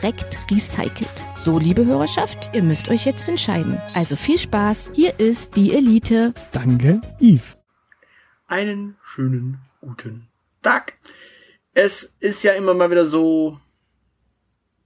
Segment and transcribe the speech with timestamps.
[0.00, 1.08] korrekt recycelt.
[1.34, 3.80] So, liebe Hörerschaft, ihr müsst euch jetzt entscheiden.
[3.94, 6.34] Also viel Spaß, hier ist die Elite.
[6.52, 7.58] Danke, Yves.
[8.46, 10.28] Einen schönen guten
[10.62, 10.94] Tag.
[11.74, 13.58] Es ist ja immer mal wieder so,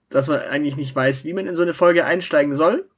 [0.08, 2.88] dass man eigentlich nicht weiß, wie man in so eine Folge einsteigen soll.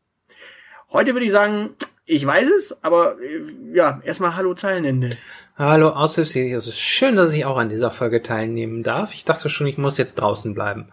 [0.92, 1.70] Heute würde ich sagen,
[2.06, 3.42] ich weiß es, aber äh,
[3.72, 5.16] ja, erstmal Hallo Zeilenende.
[5.56, 9.14] Hallo Aushilfsjäger, es ist schön, dass ich auch an dieser Folge teilnehmen darf.
[9.14, 10.88] Ich dachte schon, ich muss jetzt draußen bleiben.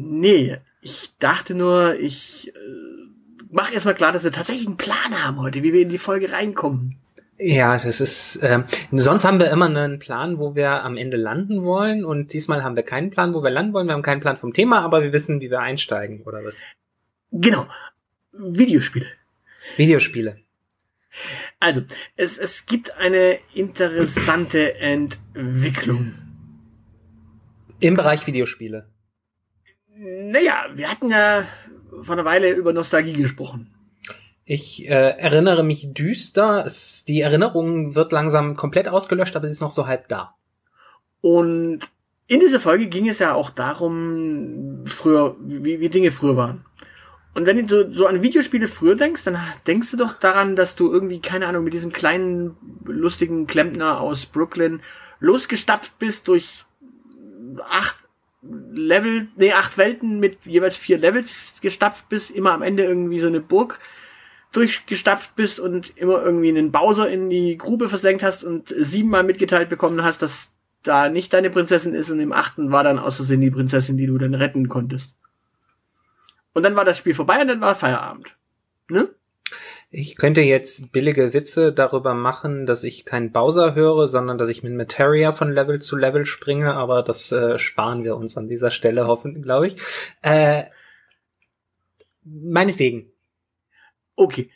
[0.00, 2.60] Nee, ich dachte nur, ich äh,
[3.50, 6.30] mach erstmal klar, dass wir tatsächlich einen Plan haben heute, wie wir in die Folge
[6.30, 7.00] reinkommen.
[7.36, 8.38] Ja, das ist.
[8.42, 12.62] Ähm, sonst haben wir immer einen Plan, wo wir am Ende landen wollen, und diesmal
[12.62, 13.88] haben wir keinen Plan, wo wir landen wollen.
[13.88, 16.62] Wir haben keinen Plan vom Thema, aber wir wissen, wie wir einsteigen, oder was?
[17.32, 17.66] Genau.
[18.32, 19.06] Videospiele.
[19.76, 20.38] Videospiele.
[21.58, 21.82] Also,
[22.14, 26.14] es, es gibt eine interessante Entwicklung.
[27.80, 28.86] Im Bereich Videospiele.
[30.00, 31.44] Naja, wir hatten ja
[32.02, 33.74] vor einer Weile über Nostalgie gesprochen.
[34.44, 36.64] Ich äh, erinnere mich düster.
[36.64, 40.36] Es, die Erinnerung wird langsam komplett ausgelöscht, aber sie ist noch so halb da.
[41.20, 41.80] Und
[42.28, 46.64] in dieser Folge ging es ja auch darum, früher, wie, wie Dinge früher waren.
[47.34, 50.76] Und wenn du so, so an Videospiele früher denkst, dann denkst du doch daran, dass
[50.76, 54.80] du irgendwie, keine Ahnung, mit diesem kleinen, lustigen Klempner aus Brooklyn
[55.18, 56.64] losgestapft bist durch
[57.68, 58.07] acht
[58.42, 63.26] Level, nee, acht Welten mit jeweils vier Levels gestapft bist, immer am Ende irgendwie so
[63.26, 63.80] eine Burg
[64.52, 69.68] durchgestapft bist und immer irgendwie einen Bowser in die Grube versenkt hast und siebenmal mitgeteilt
[69.68, 73.40] bekommen hast, dass da nicht deine Prinzessin ist und im achten war dann aus Versehen
[73.40, 75.14] die Prinzessin, die du dann retten konntest.
[76.54, 78.28] Und dann war das Spiel vorbei und dann war Feierabend.
[78.88, 79.08] Ne?
[79.90, 84.62] Ich könnte jetzt billige Witze darüber machen, dass ich keinen Bowser höre, sondern dass ich
[84.62, 88.70] mit Materia von Level zu Level springe, aber das äh, sparen wir uns an dieser
[88.70, 89.76] Stelle hoffen, glaube ich.
[90.20, 90.64] Äh,
[92.22, 93.10] meinetwegen.
[94.14, 94.50] Okay.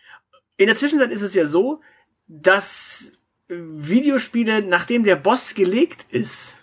[0.58, 1.80] In der Zwischenzeit ist es ja so,
[2.28, 3.12] dass
[3.48, 6.56] Videospiele, nachdem der Boss gelegt ist,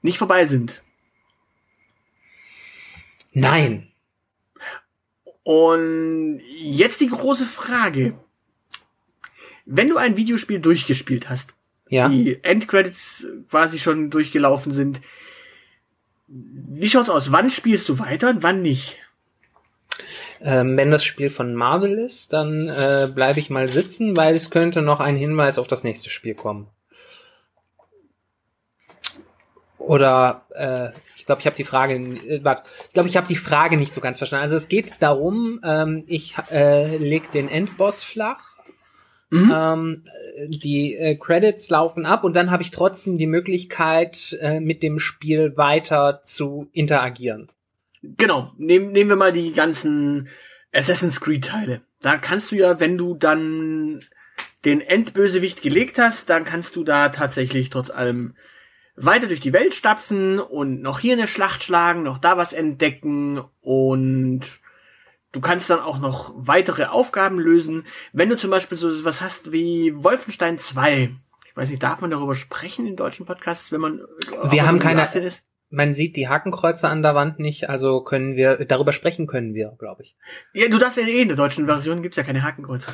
[0.00, 0.82] nicht vorbei sind.
[3.32, 3.89] Nein.
[5.50, 8.14] Und jetzt die große Frage.
[9.66, 11.54] Wenn du ein Videospiel durchgespielt hast,
[11.88, 12.08] Ja.
[12.08, 15.00] die Endcredits quasi schon durchgelaufen sind,
[16.28, 17.32] wie schaut's aus?
[17.32, 18.98] Wann spielst du weiter und wann nicht?
[20.40, 24.50] Ähm, wenn das Spiel von Marvel ist, dann äh, bleibe ich mal sitzen, weil es
[24.50, 26.68] könnte noch ein Hinweis auf das nächste Spiel kommen.
[29.78, 30.90] Oder äh,
[31.30, 34.00] glaube, ich habe die Frage, äh, warte, ich glaube, ich habe die Frage nicht so
[34.00, 34.42] ganz verstanden.
[34.42, 38.50] Also es geht darum, ähm, ich äh, leg den Endboss flach.
[39.30, 39.52] Mhm.
[39.54, 40.04] Ähm,
[40.48, 44.98] die äh, Credits laufen ab und dann habe ich trotzdem die Möglichkeit, äh, mit dem
[44.98, 47.48] Spiel weiter zu interagieren.
[48.02, 50.28] Genau, nehmen, nehmen wir mal die ganzen
[50.72, 51.82] Assassin's Creed Teile.
[52.00, 54.00] Da kannst du ja, wenn du dann
[54.64, 58.34] den Endbösewicht gelegt hast, dann kannst du da tatsächlich trotz allem
[59.04, 63.42] weiter durch die Welt stapfen und noch hier eine Schlacht schlagen, noch da was entdecken
[63.60, 64.42] und
[65.32, 67.86] du kannst dann auch noch weitere Aufgaben lösen.
[68.12, 71.10] Wenn du zum Beispiel so was hast wie Wolfenstein 2,
[71.46, 74.00] ich weiß nicht, darf man darüber sprechen in deutschen Podcasts, wenn man
[74.44, 75.42] Wir haben keine- 18 ist?
[75.72, 79.76] Man sieht die Hakenkreuze an der Wand nicht, also können wir, darüber sprechen können wir,
[79.78, 80.16] glaube ich.
[80.52, 82.92] Ja, du darfst ja eh in der deutschen Version gibt's ja keine Hakenkreuze.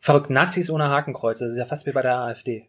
[0.00, 2.68] Verrückt, Nazis ohne Hakenkreuze, das ist ja fast wie bei der AfD.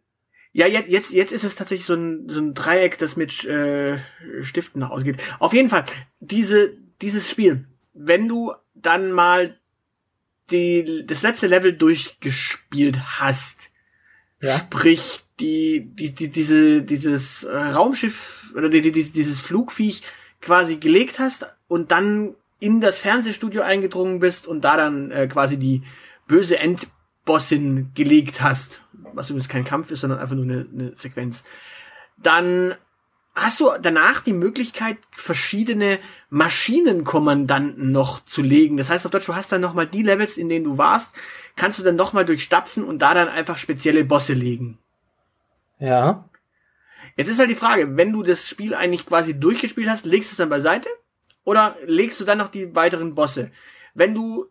[0.54, 4.00] Ja, jetzt, jetzt, jetzt ist es tatsächlich so ein, so ein Dreieck, das mit äh,
[4.42, 5.18] Stiften nach ausgeht.
[5.40, 5.86] Auf jeden Fall,
[6.20, 9.58] diese, dieses Spiel, wenn du dann mal
[10.50, 13.70] die, das letzte Level durchgespielt hast,
[14.42, 14.60] Ja.
[14.60, 20.02] sprich die, die, die diese, dieses äh, Raumschiff oder die, die, dieses Flugviech
[20.42, 25.58] quasi gelegt hast und dann in das Fernsehstudio eingedrungen bist und da dann äh, quasi
[25.58, 25.84] die
[26.28, 28.82] böse Endbossin gelegt hast,
[29.14, 31.44] was übrigens kein Kampf ist, sondern einfach nur eine, eine Sequenz,
[32.18, 32.76] dann
[33.34, 36.00] hast du danach die Möglichkeit, verschiedene
[36.30, 38.78] Maschinenkommandanten noch zu legen.
[38.78, 41.14] Das heißt auf Deutsch, du hast dann nochmal die Levels, in denen du warst,
[41.56, 44.78] kannst du dann nochmal durchstapfen und da dann einfach spezielle Bosse legen.
[45.80, 46.30] Ja.
[47.16, 50.34] Jetzt ist halt die Frage, wenn du das Spiel eigentlich quasi durchgespielt hast, legst du
[50.34, 50.90] es dann beiseite?
[51.44, 53.52] Oder legst du dann noch die weiteren Bosse?
[53.94, 54.48] Wenn du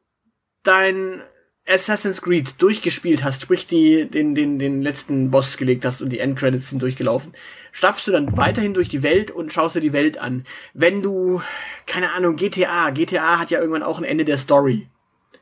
[0.63, 1.23] dein
[1.71, 6.19] Assassin's Creed durchgespielt hast, sprich die, den, den, den letzten Boss gelegt hast und die
[6.19, 7.33] Endcredits sind durchgelaufen,
[7.73, 10.45] stapfst du dann weiterhin durch die Welt und schaust dir die Welt an.
[10.75, 11.41] Wenn du,
[11.87, 14.89] keine Ahnung, GTA, GTA hat ja irgendwann auch ein Ende der Story.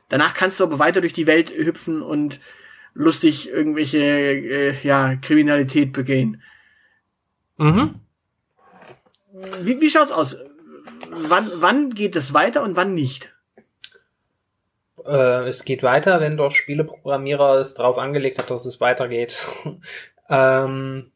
[0.09, 2.39] Danach kannst du aber weiter durch die Welt hüpfen und
[2.93, 6.41] lustig irgendwelche, äh, ja, Kriminalität begehen.
[7.57, 7.95] Mhm.
[9.61, 10.35] Wie, wie schaut's aus?
[11.09, 13.33] Wann, wann geht es weiter und wann nicht?
[15.09, 19.37] Äh, es geht weiter, wenn der Spieleprogrammierer es drauf angelegt hat, dass es weitergeht.
[20.29, 21.11] ähm,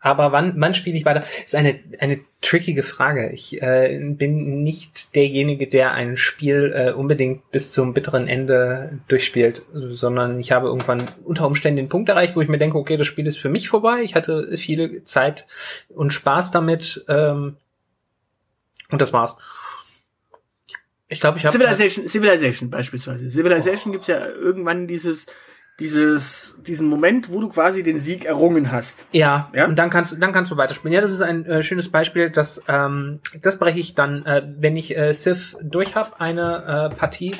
[0.00, 1.24] aber wann, wann spiele ich weiter?
[1.44, 3.30] Ist eine, eine trickige Frage.
[3.30, 9.62] Ich äh, bin nicht derjenige, der ein Spiel äh, unbedingt bis zum bitteren Ende durchspielt,
[9.72, 13.06] sondern ich habe irgendwann unter Umständen den Punkt erreicht, wo ich mir denke, okay, das
[13.06, 14.02] Spiel ist für mich vorbei.
[14.02, 15.46] Ich hatte viel Zeit
[15.88, 17.04] und Spaß damit.
[17.08, 17.56] Ähm,
[18.90, 19.38] und das war's.
[21.08, 23.28] Ich glaube, ich habe Civilization, Civilization beispielsweise.
[23.28, 23.92] Civilization oh.
[23.92, 25.26] gibt's ja irgendwann dieses
[25.80, 29.06] dieses diesen Moment, wo du quasi den Sieg errungen hast.
[29.10, 29.66] Ja, ja?
[29.66, 30.94] und dann kannst dann kannst du weiterspielen.
[30.94, 34.76] Ja, das ist ein äh, schönes Beispiel, das ähm, das breche ich dann, äh, wenn
[34.76, 37.34] ich äh, Civ durch habe eine äh, Partie,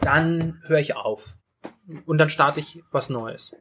[0.00, 1.36] dann höre ich auf
[2.04, 3.54] und dann starte ich was Neues.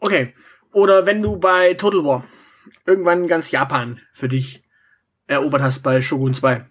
[0.00, 0.34] Okay.
[0.72, 2.24] Oder wenn du bei Total War
[2.86, 4.64] irgendwann ganz Japan für dich
[5.26, 6.64] erobert hast bei Shogun 2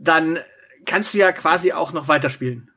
[0.00, 0.38] dann
[0.86, 2.70] kannst du ja quasi auch noch weiterspielen.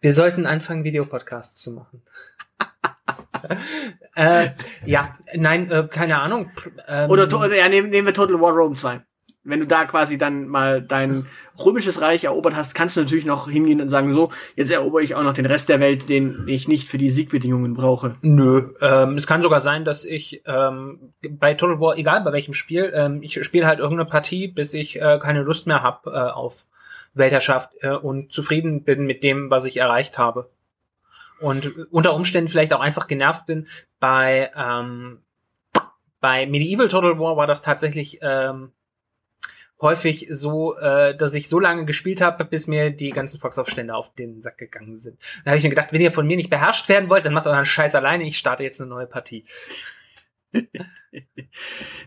[0.00, 2.02] Wir sollten anfangen, Videopodcasts zu machen.
[4.14, 4.50] äh,
[4.84, 6.50] ja, nein, äh, keine Ahnung.
[6.86, 9.02] Ähm, oder, ja, nehmen, nehmen wir Total War Rome 2
[9.44, 11.26] wenn du da quasi dann mal dein
[11.58, 15.14] römisches Reich erobert hast, kannst du natürlich noch hingehen und sagen, so, jetzt erobere ich
[15.14, 18.16] auch noch den Rest der Welt, den ich nicht für die Siegbedingungen brauche.
[18.20, 22.54] Nö, ähm, es kann sogar sein, dass ich ähm, bei Total War, egal bei welchem
[22.54, 26.30] Spiel, ähm, ich spiele halt irgendeine Partie, bis ich äh, keine Lust mehr habe äh,
[26.30, 26.64] auf
[27.14, 30.50] Weltherrschaft äh, und zufrieden bin mit dem, was ich erreicht habe.
[31.40, 33.68] Und unter Umständen vielleicht auch einfach genervt bin.
[34.00, 35.18] Bei ähm,
[36.20, 38.72] bei Medieval Total War war das tatsächlich ähm,
[39.80, 44.12] häufig so, äh, dass ich so lange gespielt habe, bis mir die ganzen Volksaufstände auf
[44.14, 45.18] den Sack gegangen sind.
[45.44, 47.46] Da habe ich mir gedacht, wenn ihr von mir nicht beherrscht werden wollt, dann macht
[47.46, 49.44] euren Scheiß alleine, ich starte jetzt eine neue Partie.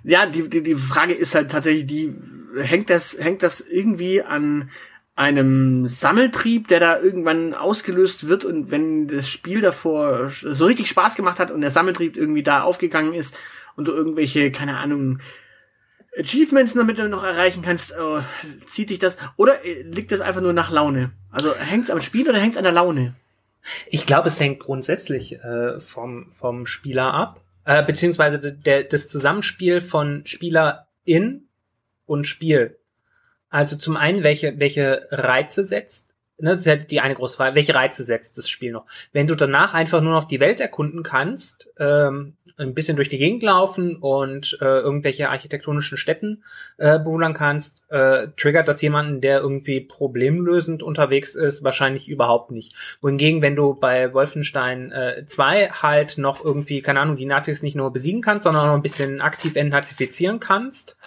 [0.04, 2.14] ja, die, die, die Frage ist halt tatsächlich, die
[2.58, 4.70] hängt das, hängt das irgendwie an
[5.16, 11.16] einem Sammeltrieb, der da irgendwann ausgelöst wird und wenn das Spiel davor so richtig Spaß
[11.16, 13.38] gemacht hat und der Sammeltrieb irgendwie da aufgegangen ist
[13.76, 15.20] und du irgendwelche, keine Ahnung,
[16.18, 18.22] Achievements damit du noch erreichen kannst, oh,
[18.68, 21.12] zieht dich das oder äh, liegt das einfach nur nach Laune?
[21.32, 23.16] Also hängt's am Spiel oder hängt's an der Laune?
[23.88, 29.82] Ich glaube, es hängt grundsätzlich äh, vom vom Spieler ab, äh, beziehungsweise der, das Zusammenspiel
[29.82, 31.48] von Spielerin
[32.06, 32.78] und Spiel.
[33.50, 36.12] Also zum einen, welche welche Reize setzt
[36.42, 37.56] Ne, das ist ja die eine große Frage.
[37.56, 38.86] Welche Reize setzt das Spiel noch?
[39.14, 43.18] Wenn du danach einfach nur noch die Welt erkunden kannst, ähm, ein bisschen durch die
[43.18, 46.44] Gegend laufen und äh, irgendwelche architektonischen Städten
[46.78, 52.74] äh, bewundern kannst, äh, triggert das jemanden, der irgendwie problemlösend unterwegs ist, wahrscheinlich überhaupt nicht.
[53.02, 57.76] Wohingegen, wenn du bei Wolfenstein äh, 2 halt noch irgendwie, keine Ahnung, die Nazis nicht
[57.76, 60.98] nur besiegen kannst, sondern auch noch ein bisschen aktiv entnazifizieren kannst,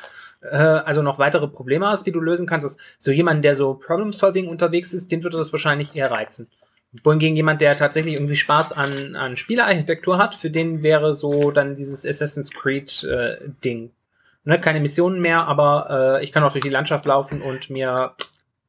[0.42, 2.76] äh, also noch weitere Probleme hast, die du lösen kannst.
[2.98, 6.48] So jemand, der so Problem-Solving unterwegs ist, den würde das wahrscheinlich eher reizen.
[7.02, 11.74] Wohingegen jemand, der tatsächlich irgendwie Spaß an, an Spielerarchitektur hat, für den wäre so dann
[11.74, 13.90] dieses Assassin's Creed äh, Ding.
[14.44, 18.14] Ne, keine Missionen mehr, aber äh, ich kann auch durch die Landschaft laufen und mir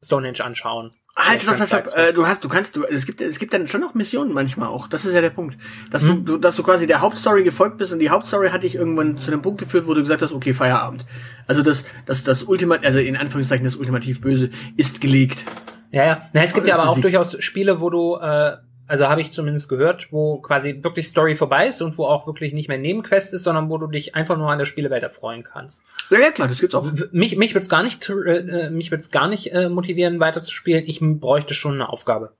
[0.02, 0.90] Stonehenge anschauen.
[1.18, 1.96] Halt, stopp, stopp, stopp.
[1.96, 4.68] Äh, du hast, du kannst, du, es gibt, es gibt dann schon noch Missionen manchmal
[4.68, 4.86] auch.
[4.86, 5.56] Das ist ja der Punkt,
[5.90, 6.26] dass hm.
[6.26, 9.30] du, dass du quasi der Hauptstory gefolgt bist und die Hauptstory hat dich irgendwann zu
[9.30, 11.06] dem Punkt geführt, wo du gesagt hast, okay, Feierabend.
[11.46, 15.44] Also das, das, das Ultimat, also in Anführungszeichen das ultimativ Böse ist gelegt.
[15.90, 16.28] Ja, ja.
[16.32, 19.68] Na, es gibt ja aber auch durchaus Spiele, wo du, äh, also habe ich zumindest
[19.68, 23.42] gehört, wo quasi wirklich Story vorbei ist und wo auch wirklich nicht mehr Nebenquest ist,
[23.42, 25.82] sondern wo du dich einfach nur an der Spielewelt erfreuen kannst.
[26.10, 26.86] Ja, ja klar, das gibt's auch.
[27.12, 30.84] Mich, mich wird's gar nicht, äh, mich wird's gar nicht äh, motivieren, weiterzuspielen.
[30.86, 32.32] Ich bräuchte schon eine Aufgabe,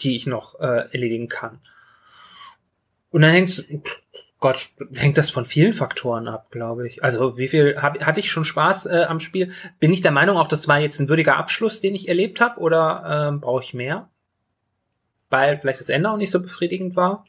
[0.00, 1.60] die ich noch äh, erledigen kann.
[3.10, 3.64] Und dann hängt's,
[4.42, 7.02] Gott, hängt das von vielen Faktoren ab, glaube ich.
[7.02, 9.52] Also wie viel hab, hatte ich schon Spaß äh, am Spiel?
[9.80, 12.60] Bin ich der Meinung, auch das war jetzt ein würdiger Abschluss, den ich erlebt habe,
[12.60, 14.10] oder ähm, brauche ich mehr?
[15.32, 17.24] weil vielleicht das Ende auch nicht so befriedigend war?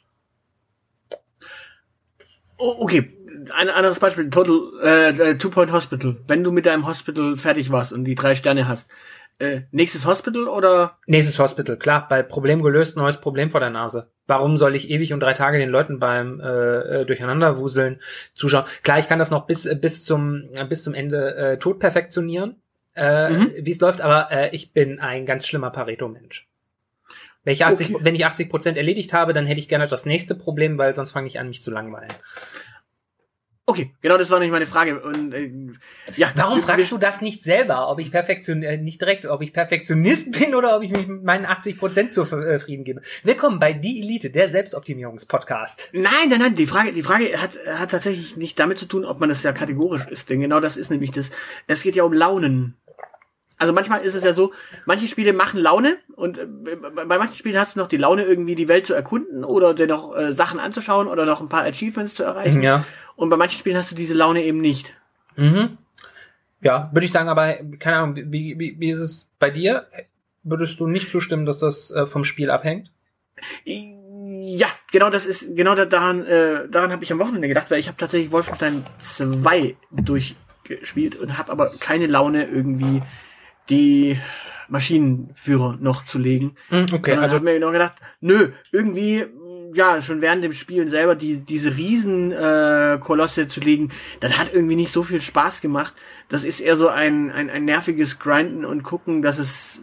[2.58, 3.18] Oh, okay,
[3.56, 6.18] ein anderes Beispiel, Total, äh, Two Point Hospital.
[6.28, 8.92] Wenn du mit deinem Hospital fertig warst und die drei Sterne hast,
[9.40, 10.98] äh, nächstes Hospital oder?
[11.06, 14.12] Nächstes Hospital, klar, weil Problem gelöst, neues Problem vor der Nase.
[14.28, 18.00] Warum soll ich ewig und drei Tage den Leuten beim äh, äh Durcheinanderwuseln
[18.34, 18.66] zuschauen?
[18.84, 22.56] Klar, ich kann das noch bis bis zum bis zum Ende äh, tot perfektionieren,
[22.96, 23.52] äh, mhm.
[23.60, 26.48] wie es läuft, aber äh, ich bin ein ganz schlimmer Pareto-Mensch.
[27.44, 28.06] Wenn ich 80, okay.
[28.06, 31.12] wenn ich 80 Prozent erledigt habe, dann hätte ich gerne das nächste Problem, weil sonst
[31.12, 32.14] fange ich an, mich zu langweilen.
[33.66, 35.02] Okay, genau das war nicht meine Frage.
[35.02, 35.50] Und, äh,
[36.18, 39.26] ja, Warum wir, fragst wir, du das nicht selber, ob ich Perfektion, äh, nicht direkt,
[39.26, 43.02] ob ich Perfektionist bin oder ob ich mich mit meinen 80 Prozent zufrieden äh, gebe?
[43.24, 45.92] Willkommen bei Die Elite, der Selbstoptimierungspodcast.
[45.94, 49.22] Nein, nein, nein, die Frage, die Frage hat, hat tatsächlich nicht damit zu tun, ob
[49.22, 51.32] man das ja kategorisch ist, denn genau das ist nämlich das.
[51.66, 52.76] Es geht ja um Launen.
[53.58, 54.52] Also manchmal ist es ja so,
[54.86, 58.56] manche Spiele machen Laune und äh, bei manchen Spielen hast du noch die Laune, irgendwie
[58.56, 62.16] die Welt zu erkunden oder dir noch äh, Sachen anzuschauen oder noch ein paar Achievements
[62.16, 62.62] zu erreichen.
[62.62, 62.84] Ja.
[63.16, 64.94] Und bei manchen Spielen hast du diese Laune eben nicht.
[65.36, 65.78] Mhm.
[66.62, 69.86] Ja, würde ich sagen, aber keine Ahnung, wie, wie, wie ist es bei dir?
[70.44, 72.92] Würdest du nicht zustimmen, dass das äh, vom Spiel abhängt?
[73.66, 77.88] Ja, genau das ist, genau daran, äh, daran habe ich am Wochenende gedacht, weil ich
[77.88, 83.02] habe tatsächlich Wolfenstein 2 durchgespielt und habe aber keine Laune irgendwie
[83.70, 84.18] die
[84.70, 86.56] Maschinenführer noch zu legen.
[86.70, 89.26] Mhm, okay, Sondern also habe mir noch gedacht, nö, irgendwie
[89.74, 93.90] ja, schon während dem Spielen selber die, diese riesen äh, Kolosse zu legen,
[94.20, 95.94] das hat irgendwie nicht so viel Spaß gemacht.
[96.30, 99.80] Das ist eher so ein, ein, ein nerviges Grinden und gucken, dass es.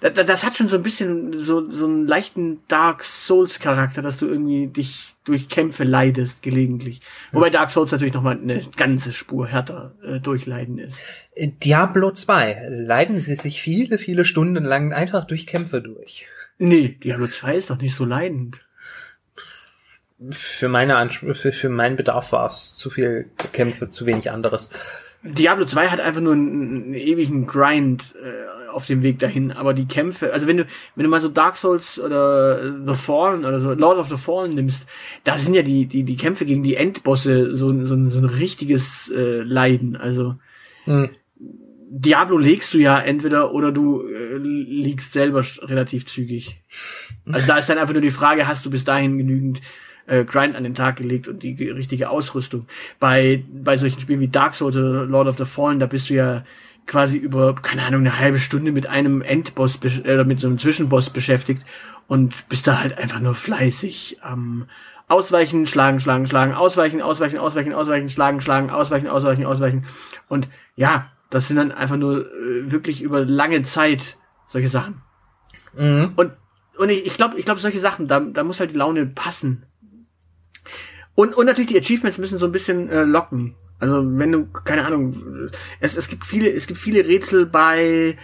[0.00, 4.26] Das, das hat schon so ein bisschen so, so einen leichten Dark Souls-Charakter, dass du
[4.26, 7.00] irgendwie dich durch Kämpfe leidest gelegentlich.
[7.32, 11.02] Wobei Dark Souls natürlich nochmal eine ganze Spur härter äh, durchleiden ist.
[11.36, 16.26] Diablo 2 leiden sie sich viele, viele Stunden lang einfach durch Kämpfe durch.
[16.58, 18.60] Nee, Diablo 2 ist doch nicht so leidend
[20.30, 24.70] für meine Ansprüche, für meinen Bedarf war es zu viel Kämpfe, zu wenig anderes.
[25.22, 29.72] Diablo 2 hat einfach nur einen, einen ewigen Grind äh, auf dem Weg dahin, aber
[29.72, 33.60] die Kämpfe, also wenn du wenn du mal so Dark Souls oder The Fallen oder
[33.60, 34.86] so Lord of the Fallen nimmst,
[35.22, 39.10] da sind ja die die die Kämpfe gegen die Endbosse so so, so ein richtiges
[39.14, 40.36] äh, Leiden, also
[40.84, 41.10] hm.
[41.96, 46.60] Diablo legst du ja entweder oder du äh, liegst selber relativ zügig.
[47.24, 49.60] Also da ist dann einfach nur die Frage, hast du bis dahin genügend
[50.06, 52.66] äh, Grind an den Tag gelegt und die richtige Ausrüstung.
[52.98, 56.14] Bei, bei solchen Spielen wie Dark Souls oder Lord of the Fallen, da bist du
[56.14, 56.44] ja
[56.86, 60.58] quasi über, keine Ahnung, eine halbe Stunde mit einem Endboss äh, oder mit so einem
[60.58, 61.64] Zwischenboss beschäftigt
[62.06, 64.66] und bist da halt einfach nur fleißig am
[65.08, 69.86] Ausweichen, schlagen, schlagen, schlagen, ausweichen, ausweichen, ausweichen, ausweichen, schlagen, schlagen, ausweichen, ausweichen, ausweichen.
[70.28, 75.02] Und ja, das sind dann einfach nur äh, wirklich über lange Zeit solche Sachen.
[75.76, 76.12] Mhm.
[76.16, 76.32] Und,
[76.78, 79.66] und ich, ich glaube, ich glaube, solche Sachen, da, da muss halt die Laune passen.
[81.14, 83.54] Und, und natürlich die Achievements müssen so ein bisschen äh, locken.
[83.78, 88.16] Also wenn du, keine Ahnung, es, es gibt viele, es gibt viele Rätsel bei,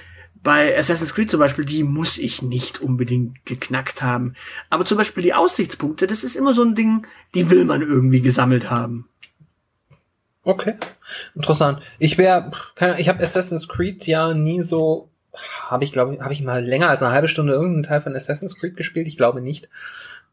[0.42, 4.35] bei Assassin's Creed zum Beispiel, die muss ich nicht unbedingt geknackt haben.
[4.70, 8.20] Aber zum Beispiel die Aussichtspunkte, das ist immer so ein Ding, die will man irgendwie
[8.20, 9.06] gesammelt haben.
[10.42, 10.76] Okay,
[11.35, 11.82] interessant.
[11.99, 12.50] Ich wäre,
[12.97, 15.11] ich habe Assassin's Creed ja nie so,
[15.68, 18.56] habe ich glaube, habe ich mal länger als eine halbe Stunde irgendeinen Teil von Assassin's
[18.56, 19.06] Creed gespielt.
[19.06, 19.68] Ich glaube nicht.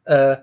[0.05, 0.37] Äh,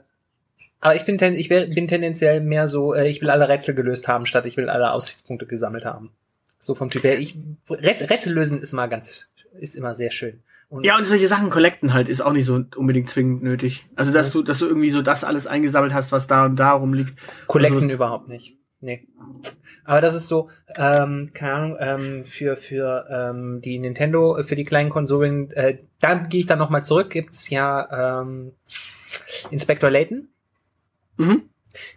[0.85, 4.07] aber ich bin, ten, ich bin tendenziell mehr so, äh, ich will alle Rätsel gelöst
[4.07, 6.11] haben, statt ich will alle Aussichtspunkte gesammelt haben.
[6.59, 7.19] So vom Typ her.
[7.19, 7.39] Ich,
[7.71, 10.43] Rätsel lösen ist immer ganz, ist immer sehr schön.
[10.69, 13.87] Und ja, und solche Sachen collecten halt ist auch nicht so unbedingt zwingend nötig.
[13.97, 16.73] Also, dass du, dass du irgendwie so das alles eingesammelt hast, was da und da
[16.73, 17.15] rumliegt.
[17.47, 18.59] Collecten also, überhaupt nicht.
[18.83, 19.09] Nee.
[19.87, 24.67] Aber das ist so, ähm, keine Ahnung, ähm, für, für ähm, die Nintendo, für die
[24.67, 28.53] kleinen Konsolen, äh, da gehe ich dann nochmal zurück, gibt's ja ähm,
[29.51, 30.29] Inspector Layton.
[31.17, 31.43] Mhm.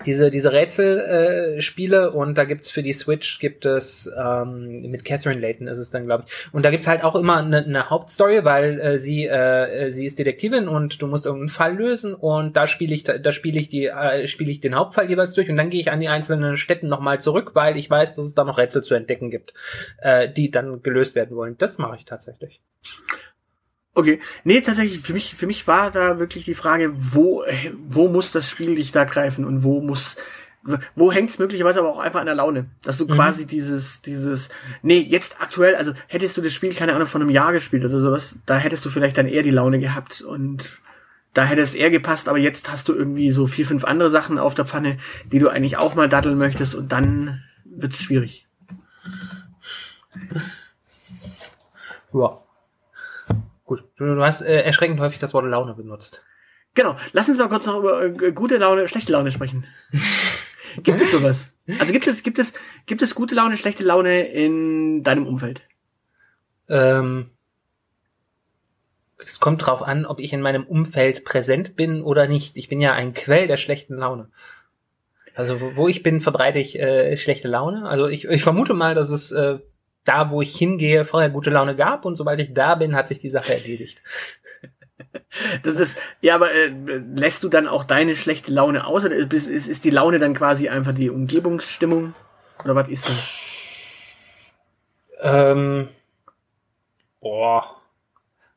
[0.05, 5.39] Diese, diese Rätselspiele äh, und da gibt's für die Switch gibt es ähm, mit Catherine
[5.39, 6.53] Layton ist es dann, glaube ich.
[6.53, 10.17] Und da gibt's halt auch immer eine, eine Hauptstory, weil äh, sie, äh, sie ist
[10.17, 13.85] Detektivin und du musst irgendeinen Fall lösen und da spiele ich, da spiele ich die,
[13.85, 16.87] äh, spiele ich den Hauptfall jeweils durch und dann gehe ich an die einzelnen Städten
[16.87, 19.53] nochmal zurück, weil ich weiß, dass es da noch Rätsel zu entdecken gibt,
[20.01, 21.55] äh, die dann gelöst werden wollen.
[21.57, 22.61] Das mache ich tatsächlich.
[23.97, 27.43] Okay, nee, tatsächlich, für mich, für mich war da wirklich die Frage, wo,
[27.87, 30.17] wo muss das Spiel dich da greifen und wo muss,
[30.93, 33.13] wo hängt's möglicherweise aber auch einfach an der Laune, dass du mhm.
[33.13, 34.49] quasi dieses, dieses,
[34.83, 37.99] nee, jetzt aktuell, also hättest du das Spiel, keine Ahnung, von einem Jahr gespielt oder
[37.99, 40.79] sowas, da hättest du vielleicht dann eher die Laune gehabt und
[41.33, 44.37] da hätte es eher gepasst, aber jetzt hast du irgendwie so vier, fünf andere Sachen
[44.37, 44.99] auf der Pfanne,
[45.31, 48.47] die du eigentlich auch mal daddeln möchtest und dann wird's schwierig.
[52.13, 52.43] Ja.
[53.67, 56.23] Gut, du, du hast äh, erschreckend häufig das Wort Laune benutzt.
[56.73, 56.95] Genau.
[57.11, 59.65] Lass uns mal kurz noch über äh, gute Laune, schlechte Laune sprechen.
[60.83, 61.49] Gibt es sowas?
[61.79, 62.53] Also gibt es, gibt es,
[62.85, 65.61] gibt es gute Laune, schlechte Laune in deinem Umfeld?
[66.69, 67.31] Ähm,
[69.17, 72.55] es kommt drauf an, ob ich in meinem Umfeld präsent bin oder nicht.
[72.57, 74.29] Ich bin ja ein Quell der schlechten Laune.
[75.35, 77.89] Also wo, wo ich bin, verbreite ich äh, schlechte Laune.
[77.89, 79.59] Also ich, ich vermute mal, dass es äh,
[80.07, 83.19] da, wo ich hingehe, vorher gute Laune gab und sobald ich da bin, hat sich
[83.19, 84.01] die Sache erledigt.
[85.63, 89.47] Das ist, ja, aber äh, lässt du dann auch deine schlechte Laune aus oder ist,
[89.47, 92.15] ist, die Laune dann quasi einfach die Umgebungsstimmung?
[92.63, 93.47] Oder was ist das?
[95.21, 95.89] Ähm,
[97.19, 97.75] boah.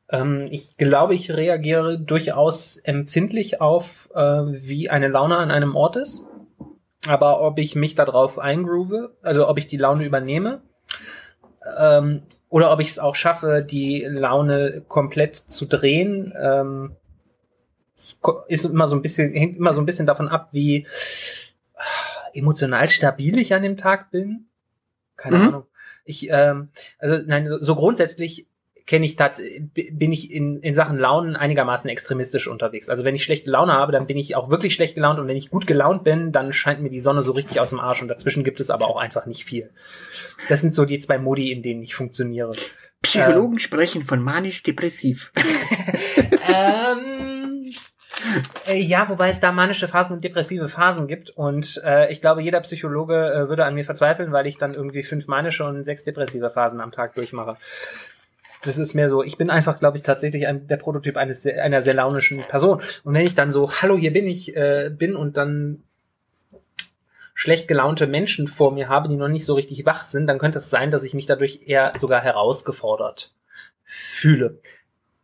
[0.09, 5.97] Ähm, ich glaube, ich reagiere durchaus empfindlich auf, äh, wie eine Laune an einem Ort
[5.97, 6.25] ist.
[7.09, 10.63] Aber ob ich mich darauf eingroove, also ob ich die Laune übernehme,
[11.79, 16.97] ähm, oder ob ich es auch schaffe, die Laune komplett zu drehen, ähm,
[18.49, 20.87] ist immer so ein bisschen, hängt immer so ein bisschen davon ab, wie
[22.35, 24.47] emotional stabil ich an dem Tag bin.
[25.17, 25.49] Keine mhm.
[25.49, 25.67] Ahnung.
[26.05, 28.47] Ich, ähm, also nein, so grundsätzlich
[28.91, 29.41] kenne ich tats
[29.73, 32.89] bin ich in, in Sachen Launen einigermaßen extremistisch unterwegs.
[32.89, 35.37] Also wenn ich schlechte Laune habe, dann bin ich auch wirklich schlecht gelaunt und wenn
[35.37, 38.09] ich gut gelaunt bin, dann scheint mir die Sonne so richtig aus dem Arsch und
[38.09, 39.71] dazwischen gibt es aber auch einfach nicht viel.
[40.49, 42.51] Das sind so die zwei Modi, in denen ich funktioniere.
[43.01, 45.31] Psychologen ähm, sprechen von manisch-depressiv.
[46.53, 47.73] ähm,
[48.67, 51.31] äh, ja, wobei es da manische Phasen und depressive Phasen gibt.
[51.31, 55.05] Und äh, ich glaube, jeder Psychologe äh, würde an mir verzweifeln, weil ich dann irgendwie
[55.05, 57.57] fünf manische und sechs depressive Phasen am Tag durchmache
[58.63, 61.83] das ist mehr so, ich bin einfach, glaube ich, tatsächlich ein, der Prototyp eines einer
[61.83, 62.83] sehr launischen Person.
[63.05, 65.83] Und wenn ich dann so, hallo, hier bin ich, äh, bin und dann
[67.35, 70.59] schlecht gelaunte Menschen vor mir habe, die noch nicht so richtig wach sind, dann könnte
[70.59, 73.33] es sein, dass ich mich dadurch eher sogar herausgefordert
[73.85, 74.59] fühle.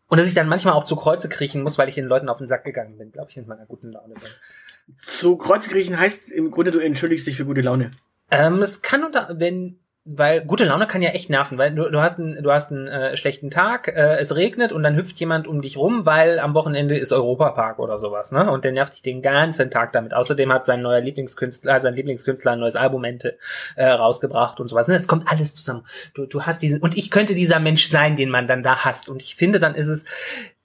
[0.09, 2.39] Und dass ich dann manchmal auch zu Kreuze kriechen muss, weil ich den Leuten auf
[2.39, 4.97] den Sack gegangen bin, glaube ich, mit meiner guten Laune bin.
[4.99, 7.91] Zu Kreuze kriechen heißt im Grunde, du entschuldigst dich für gute Laune.
[8.31, 9.79] Ähm, es kann unter, wenn
[10.09, 12.87] weil gute Laune kann ja echt nerven, weil du, du hast einen, du hast einen
[12.87, 16.55] äh, schlechten Tag, äh, es regnet und dann hüpft jemand um dich rum, weil am
[16.55, 18.49] Wochenende ist Europapark oder sowas, ne?
[18.49, 20.15] Und der nervt dich den ganzen Tag damit.
[20.15, 24.87] Außerdem hat sein neuer Lieblingskünstler, sein Lieblingskünstler ein neues Album äh, rausgebracht und sowas.
[24.87, 24.95] Ne?
[24.95, 25.85] Es kommt alles zusammen.
[26.15, 29.09] Du, du hast diesen und ich könnte dieser Mensch sein, den man dann da hasst.
[29.09, 30.05] Und ich finde, dann ist es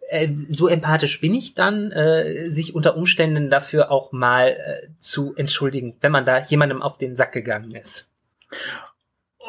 [0.10, 5.34] äh, so empathisch bin ich dann, äh, sich unter Umständen dafür auch mal äh, zu
[5.36, 8.08] entschuldigen, wenn man da jemandem auf den Sack gegangen ist.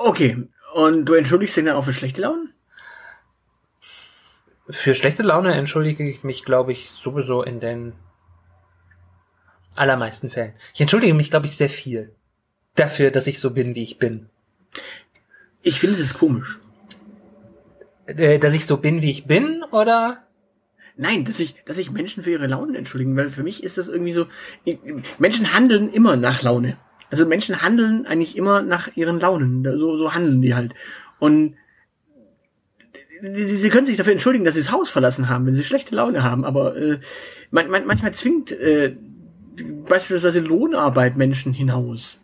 [0.05, 0.49] Okay.
[0.75, 2.49] Und du entschuldigst dich dann auch für schlechte Laune?
[4.69, 7.93] Für schlechte Laune entschuldige ich mich, glaube ich, sowieso in den
[9.77, 10.55] allermeisten Fällen.
[10.75, 12.15] Ich entschuldige mich, glaube ich, sehr viel
[12.75, 14.29] dafür, dass ich so bin, wie ich bin.
[15.63, 16.59] Ich finde das komisch.
[18.07, 20.27] Äh, dass ich so bin, wie ich bin, oder?
[20.97, 23.89] Nein, dass ich, dass ich Menschen für ihre Launen entschuldigen, weil für mich ist das
[23.89, 24.27] irgendwie so,
[25.19, 26.77] Menschen handeln immer nach Laune.
[27.13, 29.63] Also Menschen handeln eigentlich immer nach ihren Launen.
[29.79, 30.73] So, so handeln die halt.
[31.19, 31.57] Und
[33.23, 36.25] sie können sich dafür entschuldigen, dass sie das Haus verlassen haben, wenn sie schlechte Laune
[36.25, 36.99] haben, aber äh,
[37.51, 38.97] man, man, manchmal zwingt äh,
[39.89, 42.19] beispielsweise Lohnarbeit Menschen hinaus.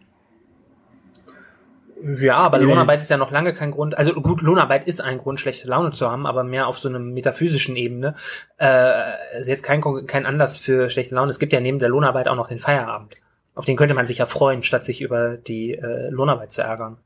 [2.18, 3.98] Ja, aber Lohnarbeit ist ja noch lange kein Grund.
[3.98, 6.98] Also gut, Lohnarbeit ist ein Grund, schlechte Laune zu haben, aber mehr auf so einer
[6.98, 8.14] metaphysischen Ebene.
[8.56, 11.30] Äh, ist jetzt kein, kein Anlass für schlechte Laune.
[11.30, 13.16] Es gibt ja neben der Lohnarbeit auch noch den Feierabend.
[13.58, 16.98] Auf den könnte man sich ja freuen, statt sich über die äh, Lohnarbeit zu ärgern.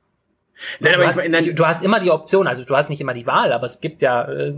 [0.81, 3.15] Nein, aber du, hast, meine, du hast immer die Option, also du hast nicht immer
[3.15, 4.53] die Wahl, aber es gibt ja, äh,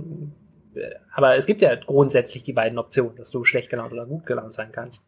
[1.13, 4.55] aber es gibt ja grundsätzlich die beiden Optionen, dass du schlecht gelaunt oder gut gelaunt
[4.55, 5.07] sein kannst.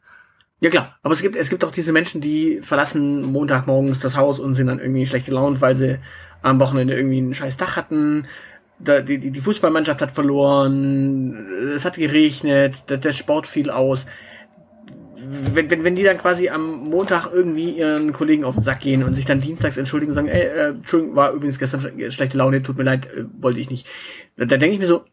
[0.60, 4.38] Ja klar, aber es gibt es gibt auch diese Menschen, die verlassen Montagmorgens das Haus
[4.38, 5.98] und sind dann irgendwie schlecht gelaunt, weil sie
[6.40, 8.28] am Wochenende irgendwie einen scheiß Tag hatten.
[8.78, 14.06] Da, die, die Fußballmannschaft hat verloren, es hat geregnet, der, der Sport fiel aus
[15.16, 19.02] wenn, wenn, wenn die dann quasi am Montag irgendwie ihren Kollegen auf den Sack gehen
[19.02, 22.62] und sich dann dienstags entschuldigen und sagen, ey, äh, Entschuldigung, war übrigens gestern schlechte Laune,
[22.62, 23.86] tut mir leid, äh, wollte ich nicht.
[24.36, 25.04] Da, da denke ich mir so,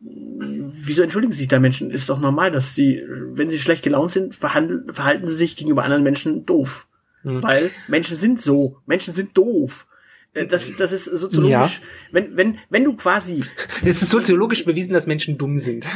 [0.00, 1.90] wieso entschuldigen sich da Menschen?
[1.90, 6.02] Ist doch normal, dass sie, wenn sie schlecht gelaunt sind, verhalten sie sich gegenüber anderen
[6.02, 6.86] Menschen doof.
[7.22, 7.42] Mhm.
[7.42, 9.86] Weil Menschen sind so, Menschen sind doof.
[10.34, 11.80] Äh, das, das ist soziologisch.
[11.80, 11.86] Ja.
[12.12, 13.44] Wenn, wenn, wenn du quasi.
[13.84, 15.86] Es ist soziologisch bewiesen, dass Menschen dumm sind.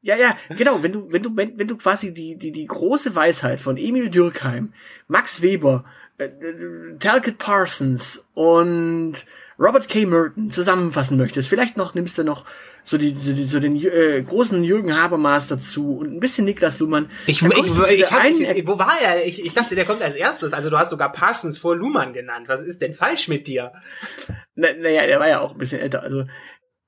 [0.00, 0.82] Ja, ja, genau.
[0.82, 4.10] Wenn du, wenn du, wenn, wenn du quasi die, die, die große Weisheit von Emil
[4.10, 4.72] Dürkheim,
[5.08, 5.84] Max Weber,
[6.18, 9.14] äh, äh, Talcott Parsons und
[9.58, 10.06] Robert K.
[10.06, 12.44] Merton zusammenfassen möchtest, vielleicht noch nimmst du noch
[12.84, 16.78] so die, so, die, so den äh, großen Jürgen Habermas dazu und ein bisschen Niklas
[16.78, 17.10] Luhmann.
[17.26, 19.26] Ich, ich, ich, hab, ich, wo war er?
[19.26, 20.52] Ich, ich dachte, der kommt als erstes.
[20.54, 22.48] Also du hast sogar Parsons vor Luhmann genannt.
[22.48, 23.72] Was ist denn falsch mit dir?
[24.54, 26.02] Naja, na der war ja auch ein bisschen älter.
[26.02, 26.24] Also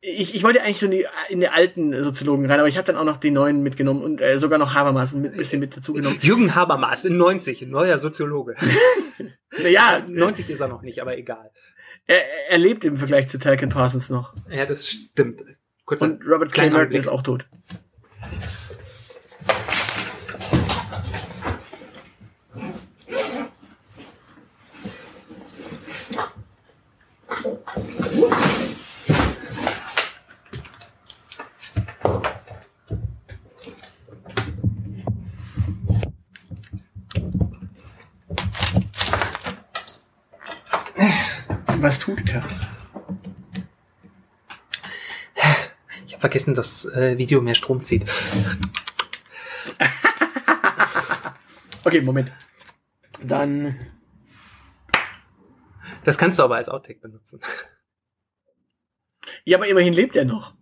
[0.02, 2.96] ich, ich wollte eigentlich in die, in die alten Soziologen rein, aber ich habe dann
[2.96, 6.18] auch noch die neuen mitgenommen und äh, sogar noch Habermas ein bisschen mit dazu genommen.
[6.22, 8.54] Jürgen Habermas in 90, ein neuer Soziologe.
[9.62, 11.50] naja, 90 ist er noch nicht, aber egal.
[12.06, 14.34] Er, er lebt im Vergleich zu Talcott Parsons noch.
[14.48, 15.42] Ja, das stimmt.
[15.84, 17.46] Kurz und Robert Clay Merton ist auch tot.
[41.90, 42.44] Was tut er?
[46.06, 48.04] Ich habe vergessen, dass äh, Video mehr Strom zieht.
[51.84, 52.30] okay, Moment.
[53.24, 53.74] Dann.
[56.04, 57.40] Das kannst du aber als Outtake benutzen.
[59.42, 60.54] Ja, aber immerhin lebt er noch.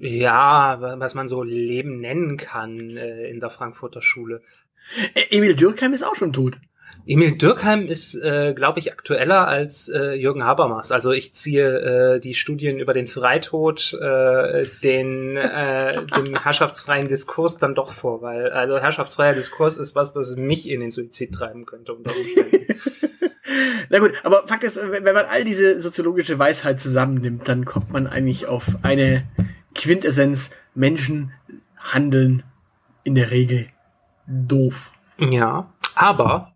[0.00, 4.42] Ja, was man so Leben nennen kann äh, in der Frankfurter Schule.
[5.30, 6.58] Emil Dürkheim ist auch schon tot.
[7.06, 10.90] Emil Dürkheim ist, äh, glaube ich, aktueller als äh, Jürgen Habermas.
[10.90, 17.58] Also ich ziehe äh, die Studien über den Freitod, äh, den, äh, den herrschaftsfreien Diskurs
[17.58, 21.66] dann doch vor, weil also herrschaftsfreier Diskurs ist was, was mich in den Suizid treiben
[21.66, 22.80] könnte unter Umständen.
[23.90, 28.06] Na gut, aber Fakt ist, wenn man all diese soziologische Weisheit zusammennimmt, dann kommt man
[28.06, 29.24] eigentlich auf eine
[29.74, 30.50] Quintessenz.
[30.74, 31.32] Menschen
[31.76, 32.42] handeln
[33.04, 33.66] in der Regel
[34.26, 34.90] doof.
[35.18, 36.53] Ja, aber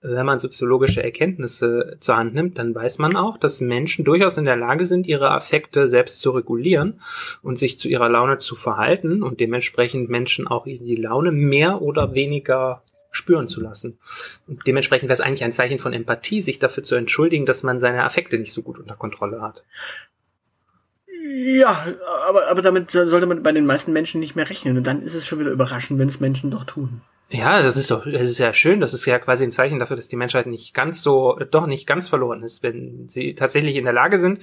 [0.00, 4.44] wenn man soziologische Erkenntnisse zur Hand nimmt, dann weiß man auch, dass Menschen durchaus in
[4.44, 7.00] der Lage sind, ihre Affekte selbst zu regulieren
[7.42, 12.14] und sich zu ihrer Laune zu verhalten und dementsprechend Menschen auch die Laune mehr oder
[12.14, 13.98] weniger spüren zu lassen.
[14.46, 17.80] Und dementsprechend wäre es eigentlich ein Zeichen von Empathie, sich dafür zu entschuldigen, dass man
[17.80, 19.64] seine Affekte nicht so gut unter Kontrolle hat.
[21.30, 21.86] Ja,
[22.28, 24.76] aber, aber damit sollte man bei den meisten Menschen nicht mehr rechnen.
[24.76, 27.00] Und dann ist es schon wieder überraschend, wenn es Menschen doch tun.
[27.30, 28.80] Ja, das ist doch, das ist ja schön.
[28.80, 31.86] Das ist ja quasi ein Zeichen dafür, dass die Menschheit nicht ganz so, doch nicht
[31.86, 34.40] ganz verloren ist, wenn sie tatsächlich in der Lage sind,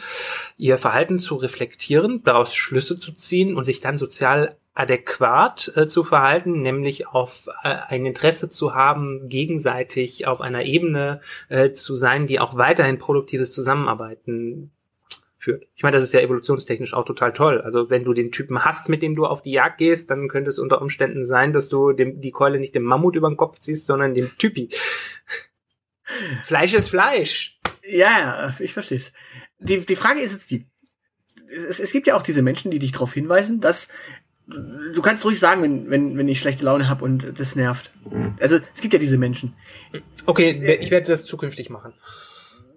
[0.57, 6.03] ihr Verhalten zu reflektieren, daraus Schlüsse zu ziehen und sich dann sozial adäquat äh, zu
[6.03, 12.27] verhalten, nämlich auf äh, ein Interesse zu haben, gegenseitig auf einer Ebene äh, zu sein,
[12.27, 14.71] die auch weiterhin produktives Zusammenarbeiten
[15.45, 15.67] führt.
[15.75, 17.61] Ich meine, das ist ja evolutionstechnisch auch total toll.
[17.61, 20.49] Also wenn du den Typen hast, mit dem du auf die Jagd gehst, dann könnte
[20.49, 23.59] es unter Umständen sein, dass du dem, die Keule nicht dem Mammut über den Kopf
[23.59, 24.69] ziehst, sondern dem Typi.
[26.45, 27.59] Fleisch ist Fleisch.
[27.87, 29.13] Ja, ich verstehe es.
[29.59, 30.65] Die, die Frage ist jetzt die,
[31.47, 33.87] es, es gibt ja auch diese Menschen, die dich darauf hinweisen, dass
[34.47, 37.91] du kannst ruhig sagen, wenn, wenn, wenn ich schlechte Laune habe und das nervt.
[38.39, 39.53] Also es gibt ja diese Menschen.
[40.25, 41.93] Okay, ich werde das zukünftig machen.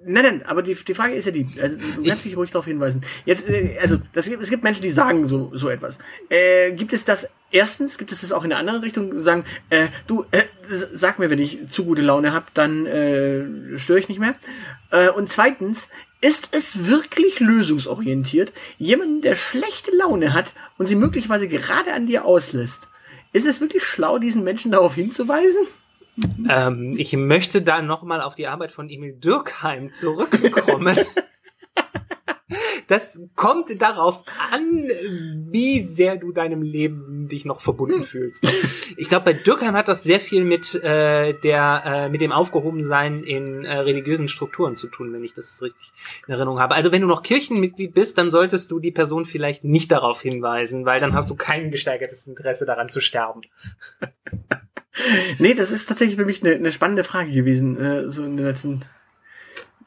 [0.04, 2.66] Nein, nein, aber die, die Frage ist ja die, also du kannst dich ruhig darauf
[2.66, 3.02] hinweisen.
[3.24, 5.98] Jetzt, äh, also das, es gibt Menschen, die sagen so, so etwas.
[6.28, 9.88] Äh, gibt es das, erstens, gibt es das auch in eine andere Richtung, sagen, äh,
[10.06, 10.44] du, äh,
[10.94, 14.34] sag mir, wenn ich zu gute Laune habe, dann äh, störe ich nicht mehr.
[14.90, 15.88] Äh, und zweitens,
[16.20, 22.24] ist es wirklich lösungsorientiert, jemanden, der schlechte Laune hat und sie möglicherweise gerade an dir
[22.24, 22.88] auslässt,
[23.32, 25.66] ist es wirklich schlau, diesen Menschen darauf hinzuweisen?
[26.48, 30.98] Ähm, ich möchte da nochmal auf die Arbeit von Emil Dürkheim zurückkommen.
[32.88, 34.88] das kommt darauf an,
[35.50, 38.44] wie sehr du deinem Leben dich noch verbunden fühlst.
[38.96, 43.22] Ich glaube, bei Dürkheim hat das sehr viel mit äh, der äh, mit dem Aufgehobensein
[43.22, 45.92] in äh, religiösen Strukturen zu tun, wenn ich das richtig
[46.26, 46.74] in Erinnerung habe.
[46.74, 50.86] Also wenn du noch Kirchenmitglied bist, dann solltest du die Person vielleicht nicht darauf hinweisen,
[50.86, 53.42] weil dann hast du kein gesteigertes Interesse daran zu sterben.
[55.38, 58.46] Nee, das ist tatsächlich für mich eine, eine spannende Frage gewesen, äh, so in den
[58.46, 58.84] letzten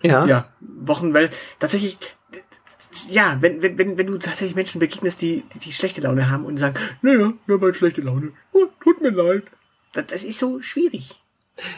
[0.01, 0.25] ja.
[0.25, 1.97] Ja, Wochen, weil tatsächlich,
[3.09, 6.45] ja, wenn, wenn, wenn, wenn du tatsächlich Menschen begegnest, die, die, die schlechte Laune haben
[6.45, 9.43] und sagen, naja, ich habe halt schlechte Laune, oh, tut mir leid.
[9.93, 11.19] Das, das ist so schwierig.